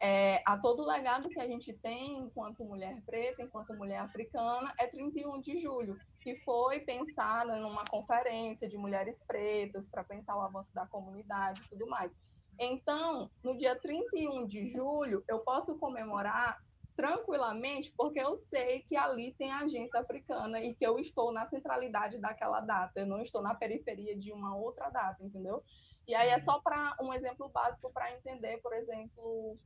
[0.00, 4.74] é, a todo o legado que a gente tem enquanto mulher preta, enquanto mulher africana,
[4.78, 10.42] é 31 de julho, que foi pensada numa conferência de mulheres pretas para pensar o
[10.42, 12.14] avanço da comunidade e tudo mais.
[12.58, 16.58] Então, no dia 31 de julho, eu posso comemorar
[16.96, 21.46] tranquilamente, porque eu sei que ali tem a agência africana e que eu estou na
[21.46, 25.62] centralidade daquela data, eu não estou na periferia de uma outra data, entendeu?
[26.06, 29.58] E aí é só para um exemplo básico para entender, por exemplo,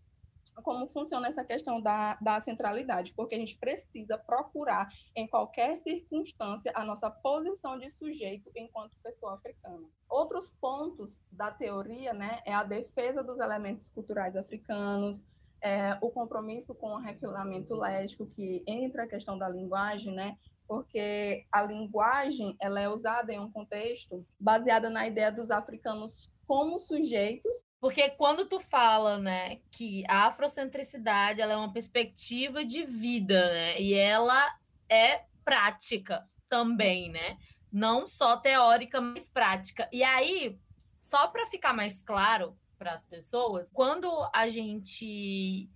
[0.62, 6.72] como funciona essa questão da, da centralidade, porque a gente precisa procurar, em qualquer circunstância,
[6.74, 9.86] a nossa posição de sujeito enquanto pessoa africana.
[10.08, 15.22] Outros pontos da teoria né, é a defesa dos elementos culturais africanos,
[15.62, 21.46] é, o compromisso com o refinamento lésbico, que entra a questão da linguagem, né, porque
[21.50, 27.68] a linguagem ela é usada em um contexto baseada na ideia dos africanos como sujeitos
[27.80, 33.80] porque quando tu fala, né, que a afrocentricidade ela é uma perspectiva de vida, né?
[33.80, 34.52] E ela
[34.88, 37.38] é prática também, né?
[37.70, 39.88] Não só teórica, mas prática.
[39.92, 40.58] E aí,
[40.98, 45.68] só para ficar mais claro para as pessoas, quando a gente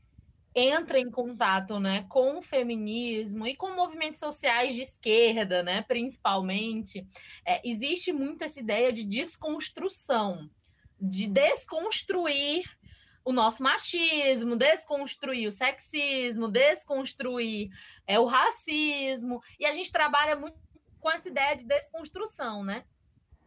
[0.54, 7.06] entra em contato, né, com o feminismo e com movimentos sociais de esquerda, né, principalmente,
[7.44, 10.50] é, existe muito essa ideia de desconstrução
[11.02, 12.64] de desconstruir
[13.24, 17.70] o nosso machismo, desconstruir o sexismo, desconstruir
[18.06, 19.42] é, o racismo.
[19.58, 20.56] E a gente trabalha muito
[21.00, 22.84] com essa ideia de desconstrução, né?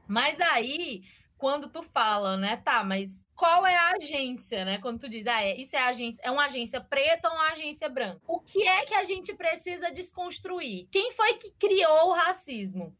[0.05, 1.03] Mas aí,
[1.37, 4.79] quando tu fala, né, tá, mas qual é a agência, né?
[4.79, 7.89] Quando tu diz, ah, é, isso é agência, é uma agência preta ou uma agência
[7.89, 8.21] branca?
[8.27, 10.87] O que é que a gente precisa desconstruir?
[10.89, 12.95] Quem foi que criou o racismo?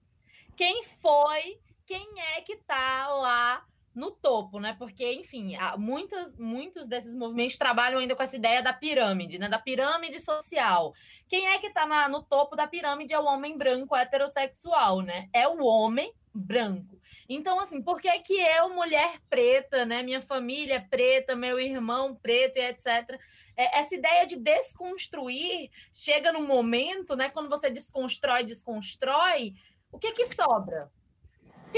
[0.56, 1.60] Quem foi?
[1.86, 4.76] Quem é que tá lá no topo, né?
[4.78, 9.48] Porque, enfim, muitos, muitos desses movimentos trabalham ainda com essa ideia da pirâmide, né?
[9.48, 10.94] Da pirâmide social.
[11.30, 15.30] Quem é que está no topo da pirâmide é o homem branco heterossexual, né?
[15.32, 17.00] É o homem branco.
[17.28, 20.04] Então, assim, por que que eu, mulher preta, né?
[20.04, 23.20] Minha família é preta, meu irmão preto e etc.
[23.58, 27.30] É, essa ideia de desconstruir chega num momento, né?
[27.30, 29.54] Quando você desconstrói, desconstrói,
[29.92, 30.92] o que que sobra?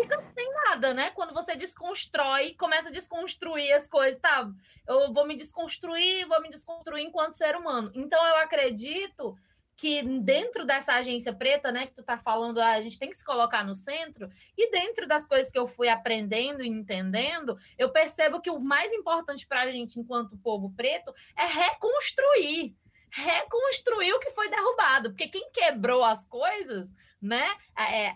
[0.01, 1.09] fica sem nada, né?
[1.11, 4.47] Quando você desconstrói, começa a desconstruir as coisas, tá?
[4.87, 7.91] Eu vou me desconstruir, vou me desconstruir enquanto ser humano.
[7.95, 9.35] Então eu acredito
[9.77, 13.15] que dentro dessa agência preta, né, que tu tá falando, ah, a gente tem que
[13.15, 17.91] se colocar no centro, e dentro das coisas que eu fui aprendendo e entendendo, eu
[17.91, 22.75] percebo que o mais importante para a gente, enquanto povo preto, é reconstruir.
[23.09, 28.15] Reconstruir o que foi derrubado, porque quem quebrou as coisas, né, é,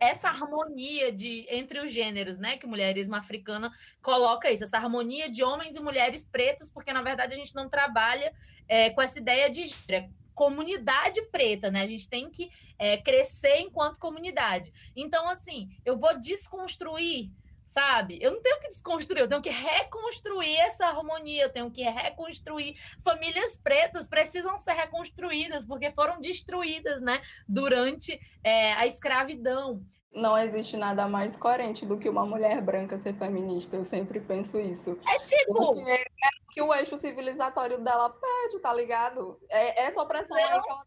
[0.00, 3.70] essa harmonia de entre os gêneros, né, que o mulherismo africana
[4.02, 7.68] coloca isso, essa harmonia de homens e mulheres pretas, porque na verdade a gente não
[7.68, 8.32] trabalha
[8.66, 11.82] é, com essa ideia de gênero, é comunidade preta, né?
[11.82, 14.72] A gente tem que é, crescer enquanto comunidade.
[14.94, 17.30] Então, assim, eu vou desconstruir
[17.64, 18.18] sabe?
[18.20, 22.76] Eu não tenho que desconstruir, eu tenho que reconstruir essa harmonia, eu tenho que reconstruir.
[23.02, 29.82] Famílias pretas precisam ser reconstruídas porque foram destruídas, né, durante é, a escravidão.
[30.14, 34.60] Não existe nada mais coerente do que uma mulher branca ser feminista, eu sempre penso
[34.60, 34.98] isso.
[35.08, 35.54] É tipo.
[35.54, 36.04] Porque é
[36.50, 39.40] que o eixo civilizatório dela pede, tá ligado?
[39.48, 40.44] É essa opressão não.
[40.44, 40.84] aí que ela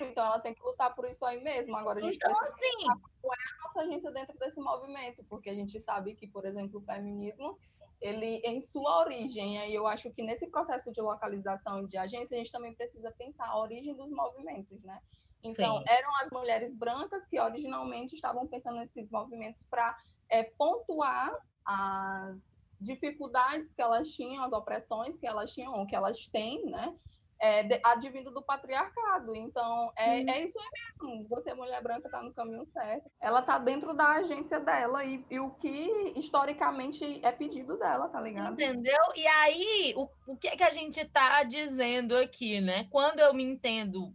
[0.00, 1.76] então ela tem que lutar por isso aí mesmo.
[1.76, 3.00] Agora a gente então, precisa assim...
[3.20, 6.80] qual é a nossa agência dentro desse movimento, porque a gente sabe que, por exemplo,
[6.80, 7.58] o feminismo,
[8.00, 12.38] ele em sua origem, aí eu acho que nesse processo de localização de agência, a
[12.38, 15.00] gente também precisa pensar a origem dos movimentos, né?
[15.44, 15.84] Então, Sim.
[15.86, 19.96] eram as mulheres brancas que originalmente estavam pensando nesses movimentos para
[20.30, 22.36] é, pontuar as
[22.80, 26.94] dificuldades que elas tinham, as opressões que elas tinham, ou que elas têm, né?
[27.44, 29.34] é, advindo do patriarcado.
[29.34, 31.28] Então, é, é isso mesmo.
[31.28, 33.10] Você, mulher branca, está no caminho certo.
[33.20, 38.20] Ela está dentro da agência dela e, e, o que historicamente é pedido dela, tá
[38.20, 38.54] ligado?
[38.54, 39.02] Entendeu?
[39.14, 42.86] E aí, o, o que, é que a gente está dizendo aqui, né?
[42.90, 44.14] Quando eu me entendo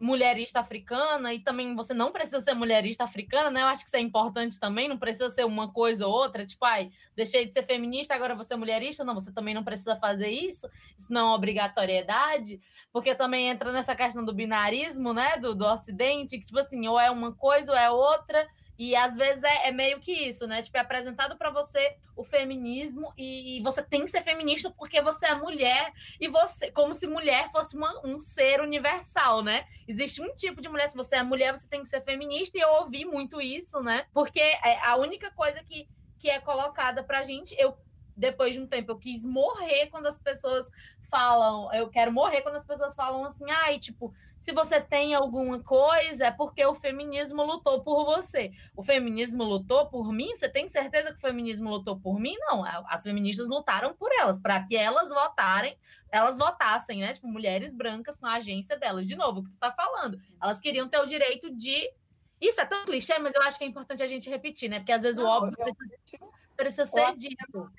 [0.00, 3.60] mulherista africana, e também você não precisa ser mulherista africana, né?
[3.60, 6.64] Eu acho que isso é importante também, não precisa ser uma coisa ou outra, tipo,
[6.64, 9.04] ai, deixei de ser feminista, agora você é mulherista.
[9.04, 12.58] Não, você também não precisa fazer isso, isso não é obrigatoriedade,
[12.90, 15.36] porque também entra nessa questão do binarismo, né?
[15.36, 18.48] Do, do Ocidente, que, tipo assim, ou é uma coisa ou é outra,
[18.80, 20.62] e às vezes é, é, meio que isso, né?
[20.62, 25.02] Tipo, é apresentado para você o feminismo e, e, você tem que ser feminista porque
[25.02, 29.66] você é mulher e você, como se mulher fosse uma, um ser universal, né?
[29.86, 32.62] Existe um tipo de mulher, se você é mulher, você tem que ser feminista, e
[32.62, 34.06] eu ouvi muito isso, né?
[34.14, 35.86] Porque é a única coisa que
[36.18, 37.54] que é colocada pra gente.
[37.58, 37.76] Eu
[38.16, 40.70] depois de um tempo eu quis morrer quando as pessoas
[41.10, 45.62] falam, eu quero morrer quando as pessoas falam assim, ai, tipo, se você tem alguma
[45.62, 48.52] coisa, é porque o feminismo lutou por você.
[48.74, 50.34] O feminismo lutou por mim?
[50.34, 52.36] Você tem certeza que o feminismo lutou por mim?
[52.38, 55.76] Não, as feministas lutaram por elas, para que elas votarem,
[56.10, 57.12] elas votassem, né?
[57.12, 59.06] Tipo, mulheres brancas com a agência delas.
[59.06, 60.18] De novo, o que tu tá falando?
[60.42, 61.92] Elas queriam ter o direito de
[62.40, 64.78] isso é tão clichê, mas eu acho que é importante a gente repetir, né?
[64.78, 67.70] Porque às vezes Não, o óbvio precisa, precisa ser dito.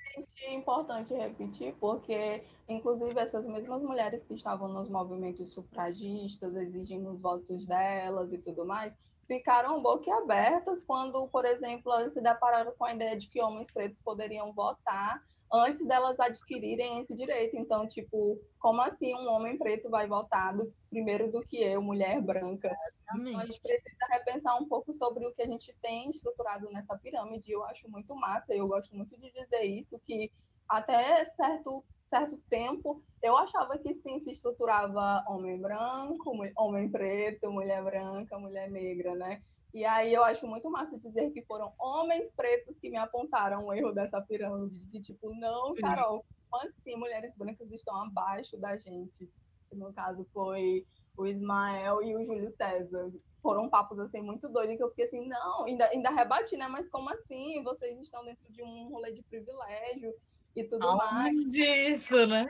[0.43, 7.22] É importante repetir, porque, inclusive, essas mesmas mulheres que estavam nos movimentos sufragistas, exigindo os
[7.22, 8.95] votos delas e tudo mais,
[9.28, 13.99] ficaram boquiabertas quando, por exemplo, elas se depararam com a ideia de que homens pretos
[14.01, 17.57] poderiam votar antes delas adquirirem esse direito.
[17.57, 22.21] Então, tipo, como assim um homem preto vai votar do, primeiro do que eu, mulher
[22.21, 22.75] branca?
[23.03, 26.97] Então, a gente precisa repensar um pouco sobre o que a gente tem estruturado nessa
[26.97, 27.51] pirâmide.
[27.51, 30.31] Eu acho muito massa, eu gosto muito de dizer isso, que
[30.69, 37.83] até certo, certo tempo eu achava que sim, se estruturava homem branco, homem preto, mulher
[37.83, 39.41] branca, mulher negra, né?
[39.74, 43.74] E aí eu acho muito massa dizer que foram homens pretos que me apontaram o
[43.74, 45.82] erro dessa pirâmide, de tipo, não, Sim.
[45.82, 49.30] Carol, como assim mulheres brancas estão abaixo da gente?
[49.72, 50.86] No caso foi
[51.17, 53.11] o Ismael e o Júlio César.
[53.41, 56.67] Foram papos assim muito doidos que eu fiquei assim, não, ainda, ainda rebati, né?
[56.67, 57.63] Mas como assim?
[57.63, 60.13] Vocês estão dentro de um rolê de privilégio
[60.55, 61.51] e tudo Além mais.
[61.51, 62.45] disso, né?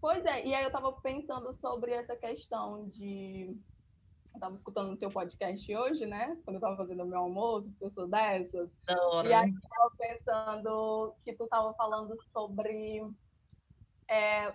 [0.00, 3.56] Pois é, e aí eu tava pensando sobre essa questão de
[4.34, 6.36] eu tava escutando o teu podcast hoje, né?
[6.44, 8.70] Quando eu tava fazendo o meu almoço, porque eu sou dessas.
[9.24, 13.02] E aí eu tava pensando que tu tava falando sobre
[14.08, 14.52] é,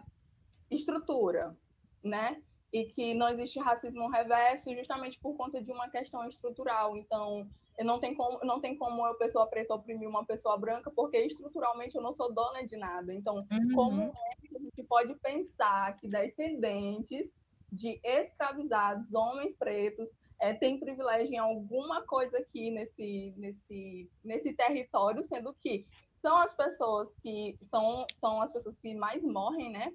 [0.69, 1.55] estrutura,
[2.03, 2.41] né?
[2.71, 6.97] E que não existe racismo reverso justamente por conta de uma questão estrutural.
[6.97, 7.47] Então,
[7.81, 11.95] não tem como, não tem como eu, pessoa preta, oprimir uma pessoa branca, porque estruturalmente
[11.95, 13.13] eu não sou dona de nada.
[13.13, 13.75] Então, uhum.
[13.75, 17.29] como é que a gente pode pensar que descendentes
[17.73, 20.09] de escravizados, homens pretos,
[20.39, 26.55] é, têm privilégio em alguma coisa aqui nesse, nesse, nesse território, sendo que são as
[26.55, 29.91] pessoas que são, são as pessoas que mais morrem, né?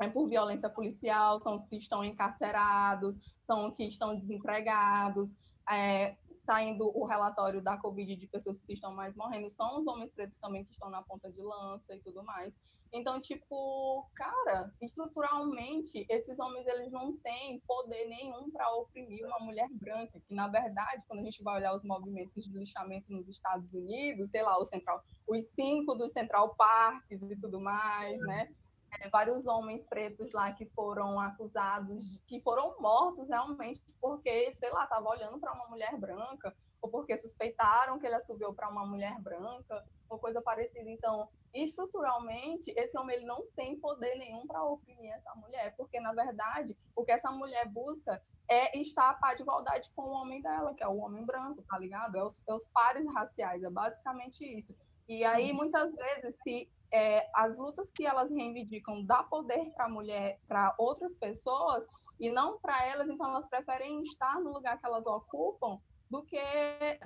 [0.00, 5.36] É por violência policial, são os que estão encarcerados, são os que estão desempregados,
[5.68, 10.12] é, saindo o relatório da Covid de pessoas que estão mais morrendo, são os homens
[10.12, 12.56] pretos também que estão na ponta de lança e tudo mais.
[12.92, 19.68] Então, tipo, cara, estruturalmente, esses homens eles não têm poder nenhum para oprimir uma mulher
[19.70, 23.72] branca, que na verdade, quando a gente vai olhar os movimentos de lixamento nos Estados
[23.72, 28.52] Unidos, sei lá, o Central, os cinco dos Central Parks e tudo mais, né?
[28.98, 34.84] É, vários homens pretos lá que foram acusados, que foram mortos realmente porque, sei lá,
[34.84, 39.20] estava olhando para uma mulher branca, ou porque suspeitaram que ele assobiou para uma mulher
[39.20, 40.90] branca, ou coisa parecida.
[40.90, 46.12] Então, estruturalmente, esse homem ele não tem poder nenhum para oprimir essa mulher, porque, na
[46.12, 50.42] verdade, o que essa mulher busca é estar a par de igualdade com o homem
[50.42, 52.16] dela, que é o homem branco, tá ligado?
[52.16, 54.74] É os, é os pares raciais, é basicamente isso.
[55.08, 59.88] E aí, muitas vezes, se é, as lutas que elas reivindicam dá poder para a
[59.88, 61.84] mulher, para outras pessoas,
[62.18, 65.80] e não para elas, então elas preferem estar no lugar que elas ocupam
[66.10, 66.38] do que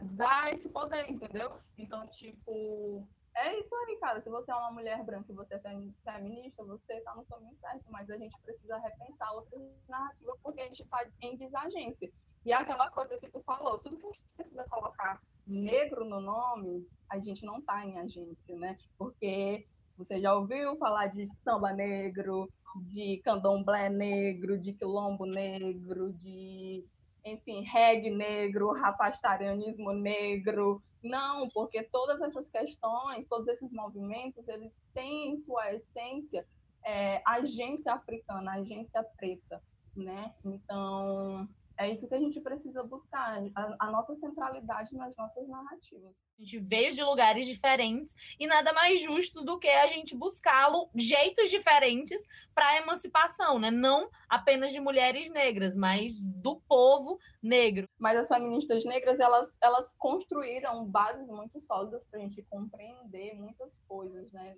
[0.03, 1.57] dar esse poder, entendeu?
[1.79, 3.07] Então, tipo,
[3.37, 4.21] é isso aí, cara.
[4.21, 5.61] Se você é uma mulher branca e você é
[6.05, 10.67] feminista, você está no caminho certo, mas a gente precisa repensar outras narrativas porque a
[10.67, 12.11] gente está em desagência.
[12.45, 16.21] E é aquela coisa que tu falou, tudo que a gente precisa colocar negro no
[16.21, 18.77] nome, a gente não está em agência, né?
[18.99, 19.67] Porque
[19.97, 22.49] você já ouviu falar de samba negro,
[22.93, 26.85] de candomblé negro, de quilombo negro, de,
[27.25, 30.83] enfim, reggae negro, rapastarianismo negro?
[31.03, 36.47] Não, porque todas essas questões, todos esses movimentos, eles têm em sua essência
[36.85, 39.63] é, agência africana, agência preta,
[39.97, 40.35] né?
[40.45, 46.15] Então, é isso que a gente precisa buscar, a, a, nossa centralidade nas nossas narrativas.
[46.39, 50.89] A gente veio de lugares diferentes e nada mais justo do que a gente buscá-lo
[50.95, 53.71] jeitos diferentes para a emancipação, né?
[53.71, 57.89] Não apenas de mulheres negras, mas do povo negro.
[57.99, 63.81] Mas as feministas negras, elas, elas construíram bases muito sólidas para a gente compreender muitas
[63.89, 64.57] coisas, né?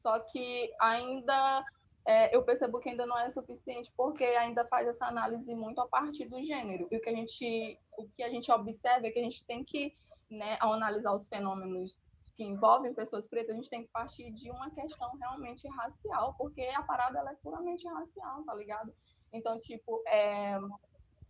[0.00, 1.64] Só que ainda
[2.06, 5.88] é, eu percebo que ainda não é suficiente porque ainda faz essa análise muito a
[5.88, 6.86] partir do gênero.
[6.90, 9.64] E o que a gente, o que a gente observa é que a gente tem
[9.64, 9.94] que,
[10.30, 11.98] né, ao analisar os fenômenos
[12.34, 16.62] que envolvem pessoas pretas, a gente tem que partir de uma questão realmente racial, porque
[16.74, 18.92] a parada é puramente racial, tá ligado?
[19.32, 20.58] Então, tipo, é,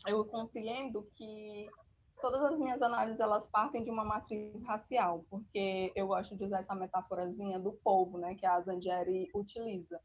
[0.09, 1.69] eu compreendo que
[2.21, 6.61] todas as minhas análises elas partem de uma matriz racial, porque eu gosto de usar
[6.61, 10.01] essa metáforazinha do povo, né, que a Zandieri utiliza.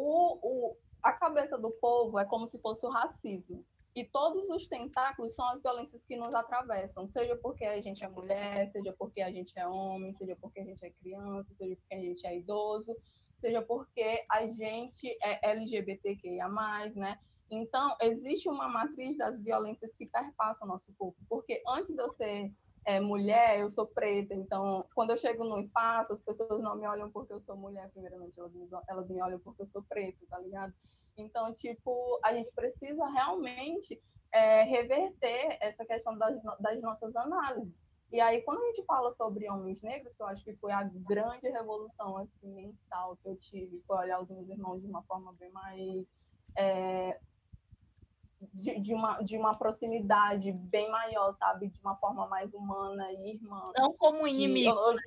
[0.00, 3.64] O, o, a cabeça do povo é como se fosse o racismo.
[3.96, 8.08] E todos os tentáculos são as violências que nos atravessam, seja porque a gente é
[8.08, 11.94] mulher, seja porque a gente é homem, seja porque a gente é criança, seja porque
[11.94, 12.96] a gente é idoso,
[13.40, 16.48] seja porque a gente é LGBTQIA+,
[16.94, 17.18] né?
[17.50, 22.10] Então, existe uma matriz das violências que perpassam o nosso corpo, porque antes de eu
[22.10, 22.52] ser
[22.88, 26.86] é, mulher, eu sou preta, então, quando eu chego num espaço, as pessoas não me
[26.86, 30.16] olham porque eu sou mulher, primeiramente, elas me, elas me olham porque eu sou preta,
[30.30, 30.72] tá ligado?
[31.14, 34.00] Então, tipo, a gente precisa realmente
[34.32, 37.84] é, reverter essa questão das, das nossas análises.
[38.10, 40.82] E aí, quando a gente fala sobre homens negros, que eu acho que foi a
[40.82, 45.34] grande revolução assim, mental que eu tive, foi olhar os meus irmãos de uma forma
[45.34, 46.14] bem mais
[46.56, 47.20] é,
[48.52, 51.68] de, de, uma, de uma proximidade bem maior, sabe?
[51.68, 53.62] De uma forma mais humana e irmã.
[53.76, 55.00] Não como inimigos.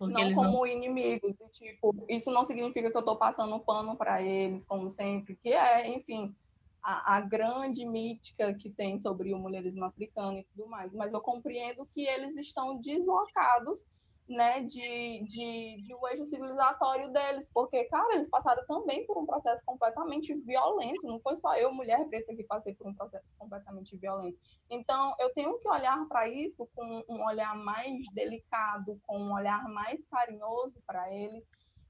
[0.00, 0.66] Não como não...
[0.66, 1.36] inimigos.
[1.40, 5.52] E, tipo, isso não significa que eu estou passando pano para eles, como sempre, que
[5.52, 6.34] é, enfim,
[6.82, 10.94] a, a, grande mítica que tem sobre o mulherismo africano e tudo mais.
[10.94, 13.84] Mas eu compreendo que eles estão deslocados
[14.28, 19.26] né, de, de, de um eixo civilizatório deles, porque, cara, eles passaram também por um
[19.26, 23.96] processo completamente violento, não foi só eu, mulher preta, que passei por um processo completamente
[23.96, 24.38] violento.
[24.70, 29.68] Então, eu tenho que olhar para isso com um olhar mais delicado, com um olhar
[29.68, 31.44] mais carinhoso para eles,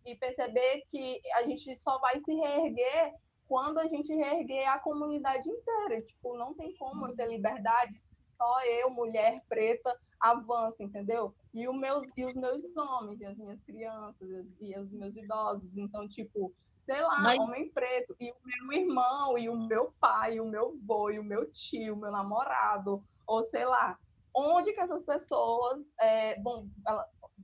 [0.04, 3.14] e perceber que a gente só vai se reerguer
[3.46, 6.02] quando a gente reerguer a comunidade inteira.
[6.02, 7.94] Tipo, não tem como eu ter liberdade
[8.36, 11.34] só eu, mulher preta, avança, entendeu?
[11.52, 14.28] E, o meus, e os meus homens, e as minhas crianças,
[14.60, 15.76] e os meus idosos.
[15.76, 17.38] Então, tipo, sei lá, Mas...
[17.38, 21.18] homem preto, e o meu irmão, e o meu pai, e o meu avô, e
[21.18, 23.98] o meu tio, o meu namorado, ou sei lá,
[24.34, 26.68] onde que essas pessoas é, vão,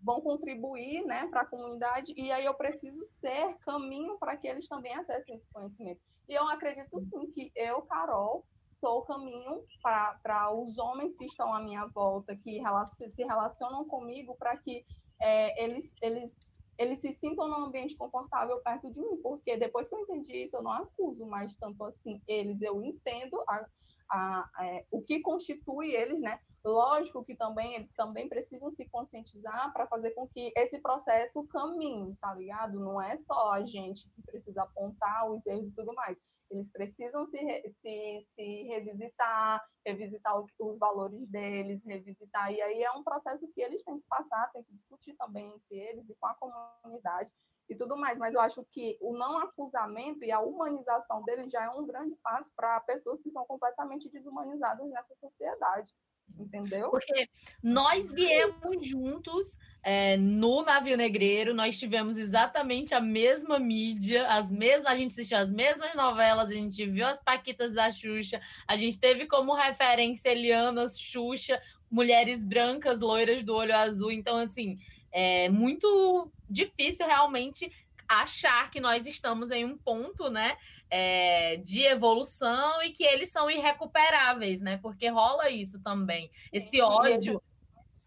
[0.03, 4.67] vão contribuir né, para a comunidade, e aí eu preciso ser caminho para que eles
[4.67, 6.01] também acessem esse conhecimento.
[6.29, 8.45] E eu acredito sim que eu, Carol,
[8.81, 12.61] sou o caminho para os homens que estão à minha volta, que
[13.09, 14.85] se relacionam comigo, para que
[15.21, 16.41] é, eles, eles,
[16.79, 20.57] eles se sintam num ambiente confortável perto de mim, porque depois que eu entendi isso,
[20.57, 23.67] eu não acuso mais tanto assim eles, eu entendo a,
[24.11, 26.41] a, a, é, o que constitui eles, né?
[26.65, 32.15] Lógico que também eles também precisam se conscientizar para fazer com que esse processo caminhe,
[32.21, 32.79] tá ligado?
[32.81, 36.19] Não é só a gente que precisa apontar os erros e tudo mais.
[36.51, 37.39] Eles precisam se,
[37.69, 42.53] se, se revisitar, revisitar os valores deles, revisitar.
[42.53, 45.79] E aí é um processo que eles têm que passar, têm que discutir também entre
[45.79, 47.33] eles e com a comunidade
[47.69, 48.19] e tudo mais.
[48.19, 52.17] Mas eu acho que o não acusamento e a humanização deles já é um grande
[52.17, 55.95] passo para pessoas que são completamente desumanizadas nessa sociedade
[56.39, 56.91] entendeu?
[56.91, 57.29] Porque
[57.63, 64.93] nós viemos juntos é, no navio negreiro, nós tivemos exatamente a mesma mídia, as mesmas,
[64.93, 68.99] a gente assistiu as mesmas novelas, a gente viu as Paquitas da Xuxa, a gente
[68.99, 71.61] teve como referência Elianas, Xuxa,
[71.91, 74.79] mulheres brancas, loiras do olho azul, então assim,
[75.11, 77.71] é muito difícil realmente
[78.07, 80.57] achar que nós estamos em um ponto, né,
[80.91, 84.79] é, de evolução e que eles são irrecuperáveis, né?
[84.79, 86.31] Porque rola isso também.
[86.53, 87.41] Esse ódio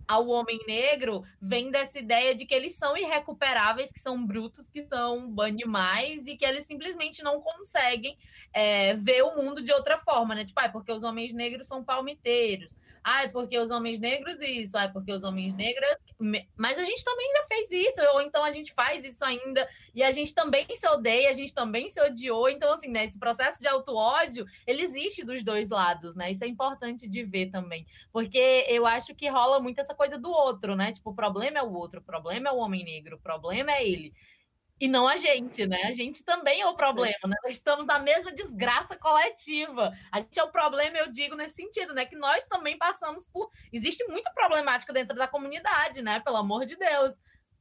[0.07, 4.83] ao homem negro vem dessa ideia de que eles são irrecuperáveis, que são brutos, que
[4.83, 8.17] são animais e que eles simplesmente não conseguem
[8.51, 10.45] é, ver o mundo de outra forma, né?
[10.45, 12.75] Tipo, ah, porque os homens negros são palmiteiros.
[13.03, 14.77] Ah, porque os homens negros isso.
[14.77, 15.89] Ah, porque os homens negros.
[16.55, 20.01] Mas a gente também já fez isso, ou então a gente faz isso ainda, e
[20.01, 22.49] a gente também se odeia, a gente também se odiou.
[22.49, 26.31] Então, assim, né, esse processo de auto-ódio, ele existe dos dois lados, né?
[26.31, 27.85] Isso é importante de ver também.
[28.11, 30.91] Porque eu acho que rola muito essa coisa do outro, né?
[30.93, 33.85] Tipo, o problema é o outro, o problema é o homem negro, o problema é
[33.85, 34.13] ele
[34.83, 35.83] e não a gente, né?
[35.85, 37.37] A gente também é o problema, né?
[37.41, 39.93] Nós estamos na mesma desgraça coletiva.
[40.11, 42.05] A gente é o problema, eu digo nesse sentido, né?
[42.05, 43.49] Que nós também passamos por.
[43.71, 46.19] Existe muita problemática dentro da comunidade, né?
[46.19, 47.13] Pelo amor de Deus.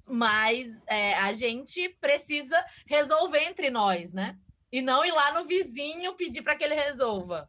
[0.05, 4.37] Mas é, a gente precisa resolver entre nós, né?
[4.73, 7.49] E não ir lá no vizinho pedir para que ele resolva.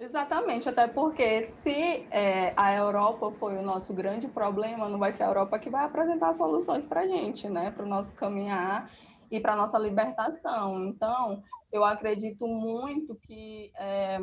[0.00, 5.24] Exatamente, até porque se é, a Europa foi o nosso grande problema, não vai ser
[5.24, 7.70] a Europa que vai apresentar soluções para a gente, né?
[7.70, 8.90] Para o nosso caminhar
[9.30, 10.86] e para a nossa libertação.
[10.86, 14.18] Então, eu acredito muito que é,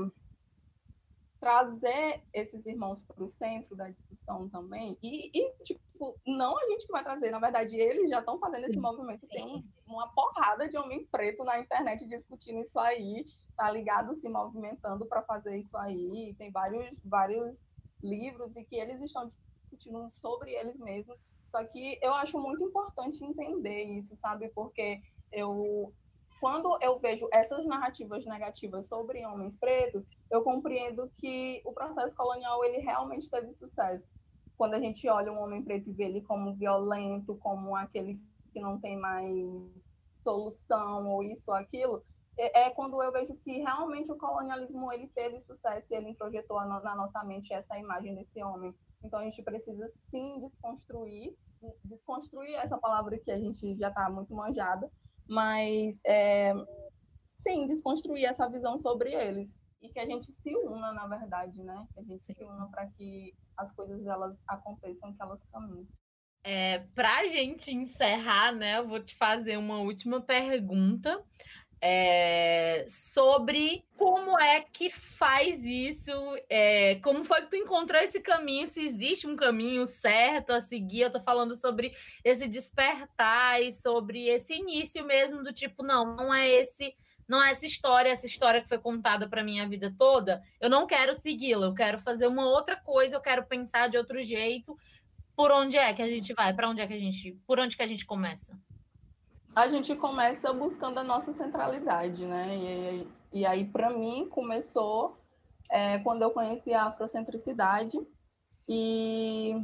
[1.40, 6.88] trazer esses irmãos para o centro da discussão também, e, e, tipo, não a gente
[6.88, 10.76] que vai trazer, na verdade, eles já estão fazendo esse movimento tem uma porrada de
[10.76, 13.26] homem preto na internet discutindo isso aí,
[13.58, 14.14] tá ligado?
[14.14, 16.36] Se movimentando para fazer isso aí.
[16.38, 17.66] Tem vários, vários
[18.02, 21.18] livros e que eles estão discutindo sobre eles mesmos.
[21.50, 24.50] Só que eu acho muito importante entender isso, sabe?
[24.50, 25.02] Porque
[25.32, 25.92] eu
[26.40, 32.64] quando eu vejo essas narrativas negativas sobre homens pretos, eu compreendo que o processo colonial
[32.64, 34.14] ele realmente teve sucesso.
[34.56, 38.22] Quando a gente olha um homem preto e vê ele como violento, como aquele
[38.54, 39.92] que não tem mais
[40.24, 42.04] solução ou isso ou aquilo,
[42.38, 46.60] é, é quando eu vejo que realmente o colonialismo ele teve sucesso e ele introjetou
[46.66, 48.74] na nossa mente essa imagem desse homem.
[49.04, 51.34] Então a gente precisa sim desconstruir,
[51.84, 54.90] desconstruir essa palavra que a gente já está muito manjada,
[55.28, 56.54] mas é,
[57.36, 61.86] sim, desconstruir essa visão sobre eles e que a gente se una, na verdade, né?
[61.94, 62.34] Que a gente sim.
[62.34, 65.88] se una para que as coisas elas aconteçam, que elas caminhem.
[66.44, 71.22] É, para a gente encerrar, né, eu vou te fazer uma última pergunta
[71.82, 76.12] é, sobre como é que faz isso,
[76.50, 81.02] é, como foi que tu encontrou esse caminho, se existe um caminho certo a seguir.
[81.02, 86.34] Eu tô falando sobre esse despertar e sobre esse início mesmo do tipo, não, não
[86.34, 86.96] é esse,
[87.28, 90.42] não é essa história, essa história que foi contada para minha vida toda.
[90.60, 94.22] Eu não quero segui-la, eu quero fazer uma outra coisa, eu quero pensar de outro
[94.22, 94.76] jeito.
[95.36, 96.52] Por onde é que a gente vai?
[96.54, 98.58] Para onde é que a gente, por onde que a gente começa?
[99.58, 102.56] A gente começa buscando a nossa centralidade, né?
[102.56, 103.08] E,
[103.40, 105.18] e aí, para mim, começou
[105.72, 107.98] é, quando eu conheci a afrocentricidade
[108.70, 109.56] e,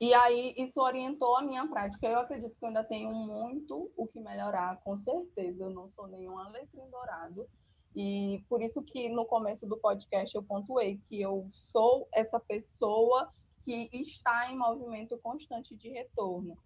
[0.00, 2.08] e aí isso orientou a minha prática.
[2.08, 5.62] Eu acredito que eu ainda tenho muito o que melhorar, com certeza.
[5.62, 7.48] Eu não sou nenhuma letra em dourado.
[7.94, 13.32] E por isso que no começo do podcast eu pontuei que eu sou essa pessoa
[13.62, 16.58] que está em movimento constante de retorno.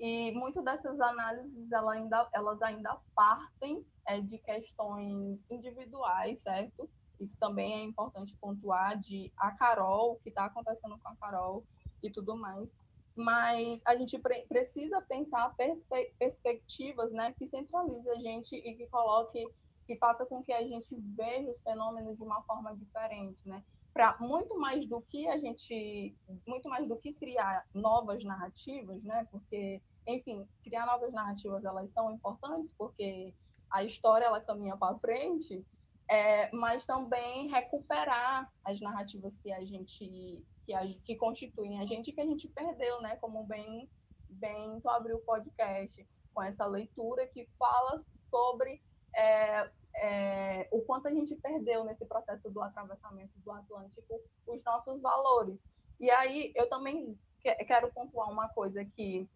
[0.00, 6.88] E muito dessas análises ela ainda, elas ainda partem é, de questões individuais, certo?
[7.20, 11.62] Isso também é importante pontuar de a Carol, o que está acontecendo com a Carol
[12.02, 12.66] e tudo mais.
[13.14, 18.86] Mas a gente pre precisa pensar perspe perspectivas né, que centralize a gente e que
[18.86, 19.46] coloque,
[19.86, 23.62] que faça com que a gente veja os fenômenos de uma forma diferente, né?
[23.92, 26.16] Para muito mais do que a gente,
[26.46, 29.26] muito mais do que criar novas narrativas, né?
[29.30, 33.34] Porque enfim, criar novas narrativas elas são importantes porque
[33.70, 35.64] a história ela caminha para frente,
[36.08, 42.12] é, mas também recuperar as narrativas que a gente que, a, que constituem a gente
[42.12, 43.16] que a gente perdeu, né?
[43.16, 43.88] Como bem
[44.28, 47.98] bem tu abriu o podcast com essa leitura que fala
[48.30, 48.80] sobre
[49.16, 55.00] é, é, o quanto a gente perdeu nesse processo do atravessamento do Atlântico os nossos
[55.00, 55.60] valores.
[55.98, 57.18] E aí eu também
[57.66, 59.28] quero pontuar uma coisa que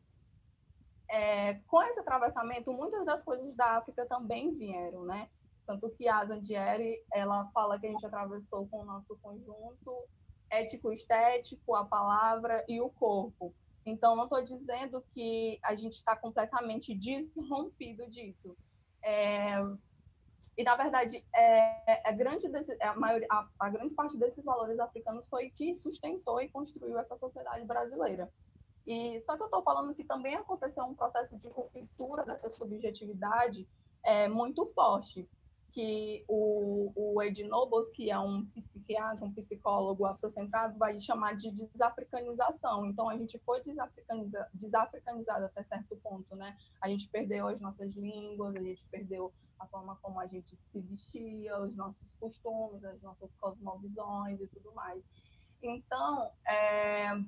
[1.08, 5.28] é, com esse atravessamento, muitas das coisas da África também vieram, né?
[5.66, 10.08] Tanto que a Zandieri, ela fala que a gente atravessou com o nosso conjunto
[10.50, 13.54] ético-estético, a palavra e o corpo.
[13.86, 18.56] Então, não estou dizendo que a gente está completamente desrompido disso.
[19.02, 19.56] É,
[20.56, 24.78] e, na verdade, é, a, grande desse, a, maioria, a, a grande parte desses valores
[24.78, 28.30] africanos foi que sustentou e construiu essa sociedade brasileira.
[28.86, 33.66] E só que eu estou falando que também aconteceu um processo de ruptura dessa subjetividade
[34.04, 35.28] é, muito forte,
[35.74, 41.50] que o, o Ed Nobles, que é um psiquiatra, um psicólogo afrocentrado, vai chamar de
[41.50, 42.86] desafricanização.
[42.86, 46.56] Então, a gente foi desafricaniza, desafricanizado até certo ponto, né?
[46.80, 50.80] A gente perdeu as nossas línguas, a gente perdeu a forma como a gente se
[50.80, 55.08] vestia, os nossos costumes, as nossas cosmovisões e tudo mais.
[55.60, 57.18] Então, é,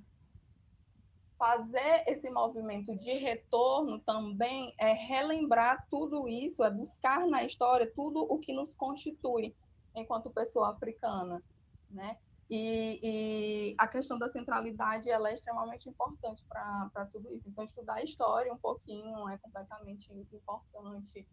[1.38, 8.20] fazer esse movimento de retorno também é relembrar tudo isso, é buscar na história tudo
[8.20, 9.54] o que nos constitui
[9.94, 11.42] enquanto pessoa africana,
[11.90, 12.16] né?
[12.48, 17.48] E, e a questão da centralidade ela é extremamente importante para tudo isso.
[17.48, 21.26] Então, estudar a história um pouquinho é completamente importante.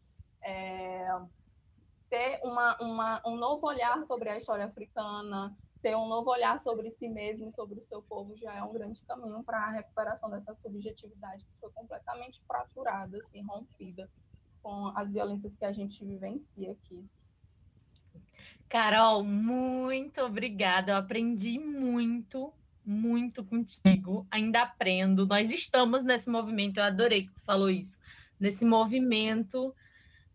[0.44, 1.08] É,
[2.10, 6.90] ter uma, uma, um novo olhar sobre a história africana, ter um novo olhar sobre
[6.90, 10.30] si mesmo e sobre o seu povo já é um grande caminho para a recuperação
[10.30, 14.10] dessa subjetividade que foi completamente fraturada, assim, rompida
[14.62, 17.06] com as violências que a gente vivencia aqui.
[18.70, 20.94] Carol, muito obrigada.
[20.94, 22.54] Eu aprendi muito,
[22.86, 24.26] muito contigo.
[24.32, 25.28] Ainda aprendo.
[25.28, 26.78] Nós estamos nesse movimento.
[26.78, 28.00] Eu adorei que tu falou isso.
[28.40, 29.76] Nesse movimento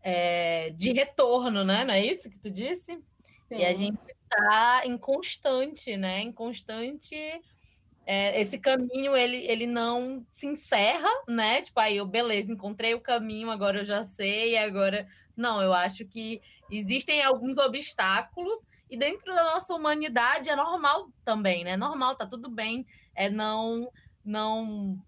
[0.02, 1.84] é, de retorno, né?
[1.84, 3.02] Não é isso que tu disse?
[3.48, 3.56] Sim.
[3.56, 6.20] E a gente está em constante, né?
[6.20, 7.16] Em constante
[8.10, 11.60] é, esse caminho ele, ele não se encerra, né?
[11.60, 15.06] Tipo, aí eu, beleza, encontrei o caminho, agora eu já sei, agora.
[15.36, 18.58] Não, eu acho que existem alguns obstáculos,
[18.90, 21.76] e dentro da nossa humanidade é normal também, né?
[21.76, 23.90] Normal, tá tudo bem, é não
[24.24, 24.98] não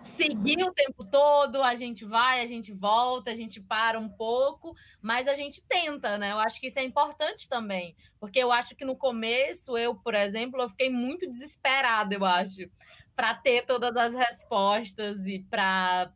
[0.00, 4.74] seguir o tempo todo, a gente vai, a gente volta, a gente para um pouco,
[5.00, 6.32] mas a gente tenta, né?
[6.32, 10.14] Eu acho que isso é importante também, porque eu acho que no começo, eu, por
[10.14, 12.70] exemplo, eu fiquei muito desesperada, eu acho,
[13.14, 16.12] para ter todas as respostas e para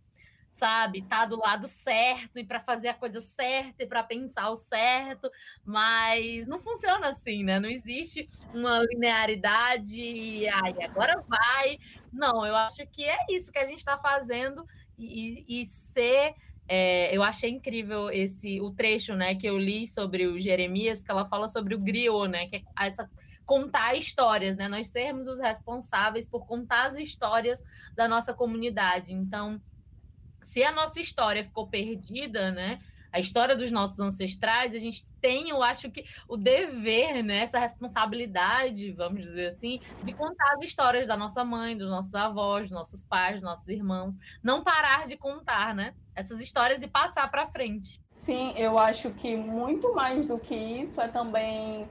[0.65, 4.57] sabe, tá do lado certo e para fazer a coisa certa e para pensar o
[4.57, 5.31] certo,
[5.63, 7.61] mas não funciona assim, né?
[7.61, 11.79] Não existe uma linearidade e ai, agora vai.
[12.11, 14.67] Não, eu acho que é isso que a gente está fazendo
[14.99, 16.35] e, e ser
[16.67, 21.11] é, eu achei incrível esse o trecho, né, que eu li sobre o Jeremias, que
[21.11, 23.07] ela fala sobre o griot, né, que é essa
[23.45, 27.63] contar histórias, né, nós sermos os responsáveis por contar as histórias
[27.95, 29.13] da nossa comunidade.
[29.13, 29.61] Então,
[30.45, 32.81] se a nossa história ficou perdida, né?
[33.11, 37.39] A história dos nossos ancestrais, a gente tem, eu acho que, o dever, né?
[37.39, 42.63] Essa responsabilidade, vamos dizer assim, de contar as histórias da nossa mãe, dos nossos avós,
[42.63, 44.17] dos nossos pais, dos nossos irmãos.
[44.43, 45.95] Não parar de contar, né?
[46.15, 48.01] Essas histórias e passar para frente.
[48.19, 51.89] Sim, eu acho que muito mais do que isso é também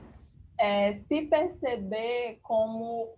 [0.58, 3.14] é, se perceber como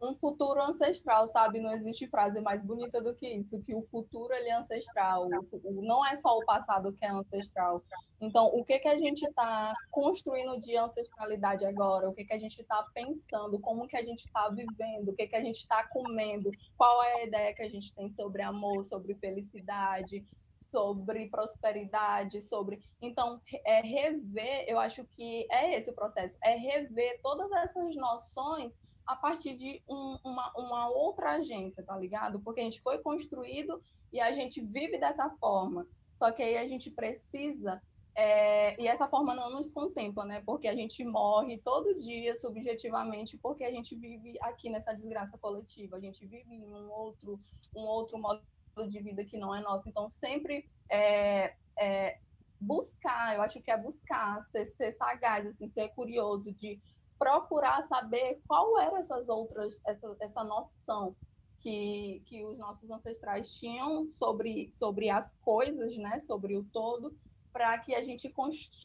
[0.00, 1.60] um futuro ancestral, sabe?
[1.60, 5.28] Não existe frase mais bonita do que isso, que o futuro ele é ancestral.
[5.64, 7.80] Não é só o passado que é ancestral.
[8.20, 12.08] Então, o que que a gente está construindo de ancestralidade agora?
[12.08, 13.58] O que que a gente está pensando?
[13.60, 15.10] Como que a gente está vivendo?
[15.10, 16.50] O que que a gente está comendo?
[16.76, 20.24] Qual é a ideia que a gente tem sobre amor, sobre felicidade?
[20.70, 22.80] sobre prosperidade, sobre.
[23.00, 28.76] Então, é rever, eu acho que é esse o processo, é rever todas essas noções
[29.06, 32.40] a partir de um, uma, uma outra agência, tá ligado?
[32.40, 33.80] Porque a gente foi construído
[34.12, 35.86] e a gente vive dessa forma.
[36.18, 37.80] Só que aí a gente precisa
[38.18, 40.42] é, e essa forma não nos contempla, né?
[40.44, 45.98] Porque a gente morre todo dia subjetivamente, porque a gente vive aqui nessa desgraça coletiva,
[45.98, 47.38] a gente vive em um outro,
[47.76, 48.42] um outro modo
[48.88, 49.86] de vida que não é nosso.
[49.90, 52.18] Então, sempre é, é,
[52.58, 56.80] buscar, eu acho que é buscar, ser, ser sagaz, assim, ser curioso de
[57.18, 61.16] procurar saber qual eram essas outras, essa, essa noção
[61.60, 67.16] que, que os nossos ancestrais tinham sobre, sobre as coisas, né, sobre o todo,
[67.52, 68.30] para que a gente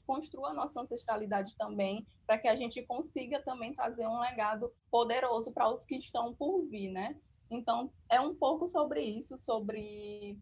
[0.05, 5.51] construa a nossa ancestralidade também, para que a gente consiga também trazer um legado poderoso
[5.51, 7.19] para os que estão por vir, né?
[7.49, 10.39] Então, é um pouco sobre isso, sobre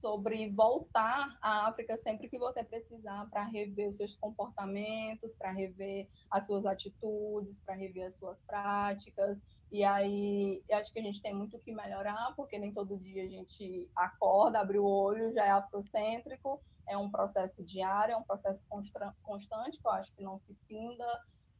[0.00, 6.08] sobre voltar à África sempre que você precisar para rever os seus comportamentos, para rever
[6.30, 9.38] as suas atitudes, para rever as suas práticas.
[9.70, 13.24] E aí, eu acho que a gente tem muito que melhorar, porque nem todo dia
[13.24, 16.60] a gente acorda, abre o olho, já é afrocêntrico.
[16.88, 18.64] É um processo diário, é um processo
[19.22, 21.06] constante, que eu acho que não se finda,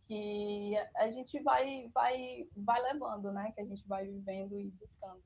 [0.06, 3.52] que a gente vai, vai, vai levando, né?
[3.54, 5.22] Que a gente vai vivendo e buscando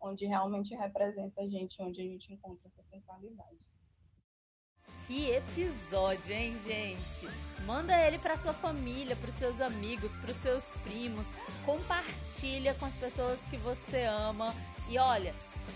[0.00, 3.58] onde realmente representa a gente, onde a gente encontra essa centralidade.
[5.06, 7.32] Que episódio, hein, gente?
[7.64, 11.26] Manda ele para sua família, para os seus amigos, para os seus primos.
[11.64, 14.52] Compartilha com as pessoas que você ama.
[14.88, 15.32] E olha,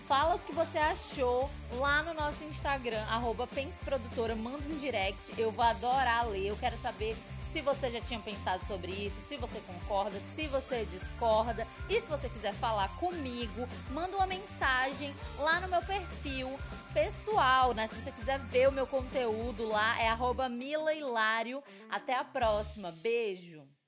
[0.08, 1.48] fala o que você achou
[1.78, 3.48] lá no nosso Instagram, arroba
[3.84, 4.34] Produtora.
[4.34, 6.48] Manda um direct, eu vou adorar ler.
[6.48, 7.16] Eu quero saber
[7.52, 11.66] se você já tinha pensado sobre isso, se você concorda, se você discorda.
[11.88, 16.48] E se você quiser falar comigo, manda uma mensagem lá no meu perfil
[16.92, 17.88] pessoal, né?
[17.88, 21.62] Se você quiser ver o meu conteúdo lá, é arroba Mila Hilário.
[21.90, 22.92] Até a próxima.
[22.92, 23.79] Beijo!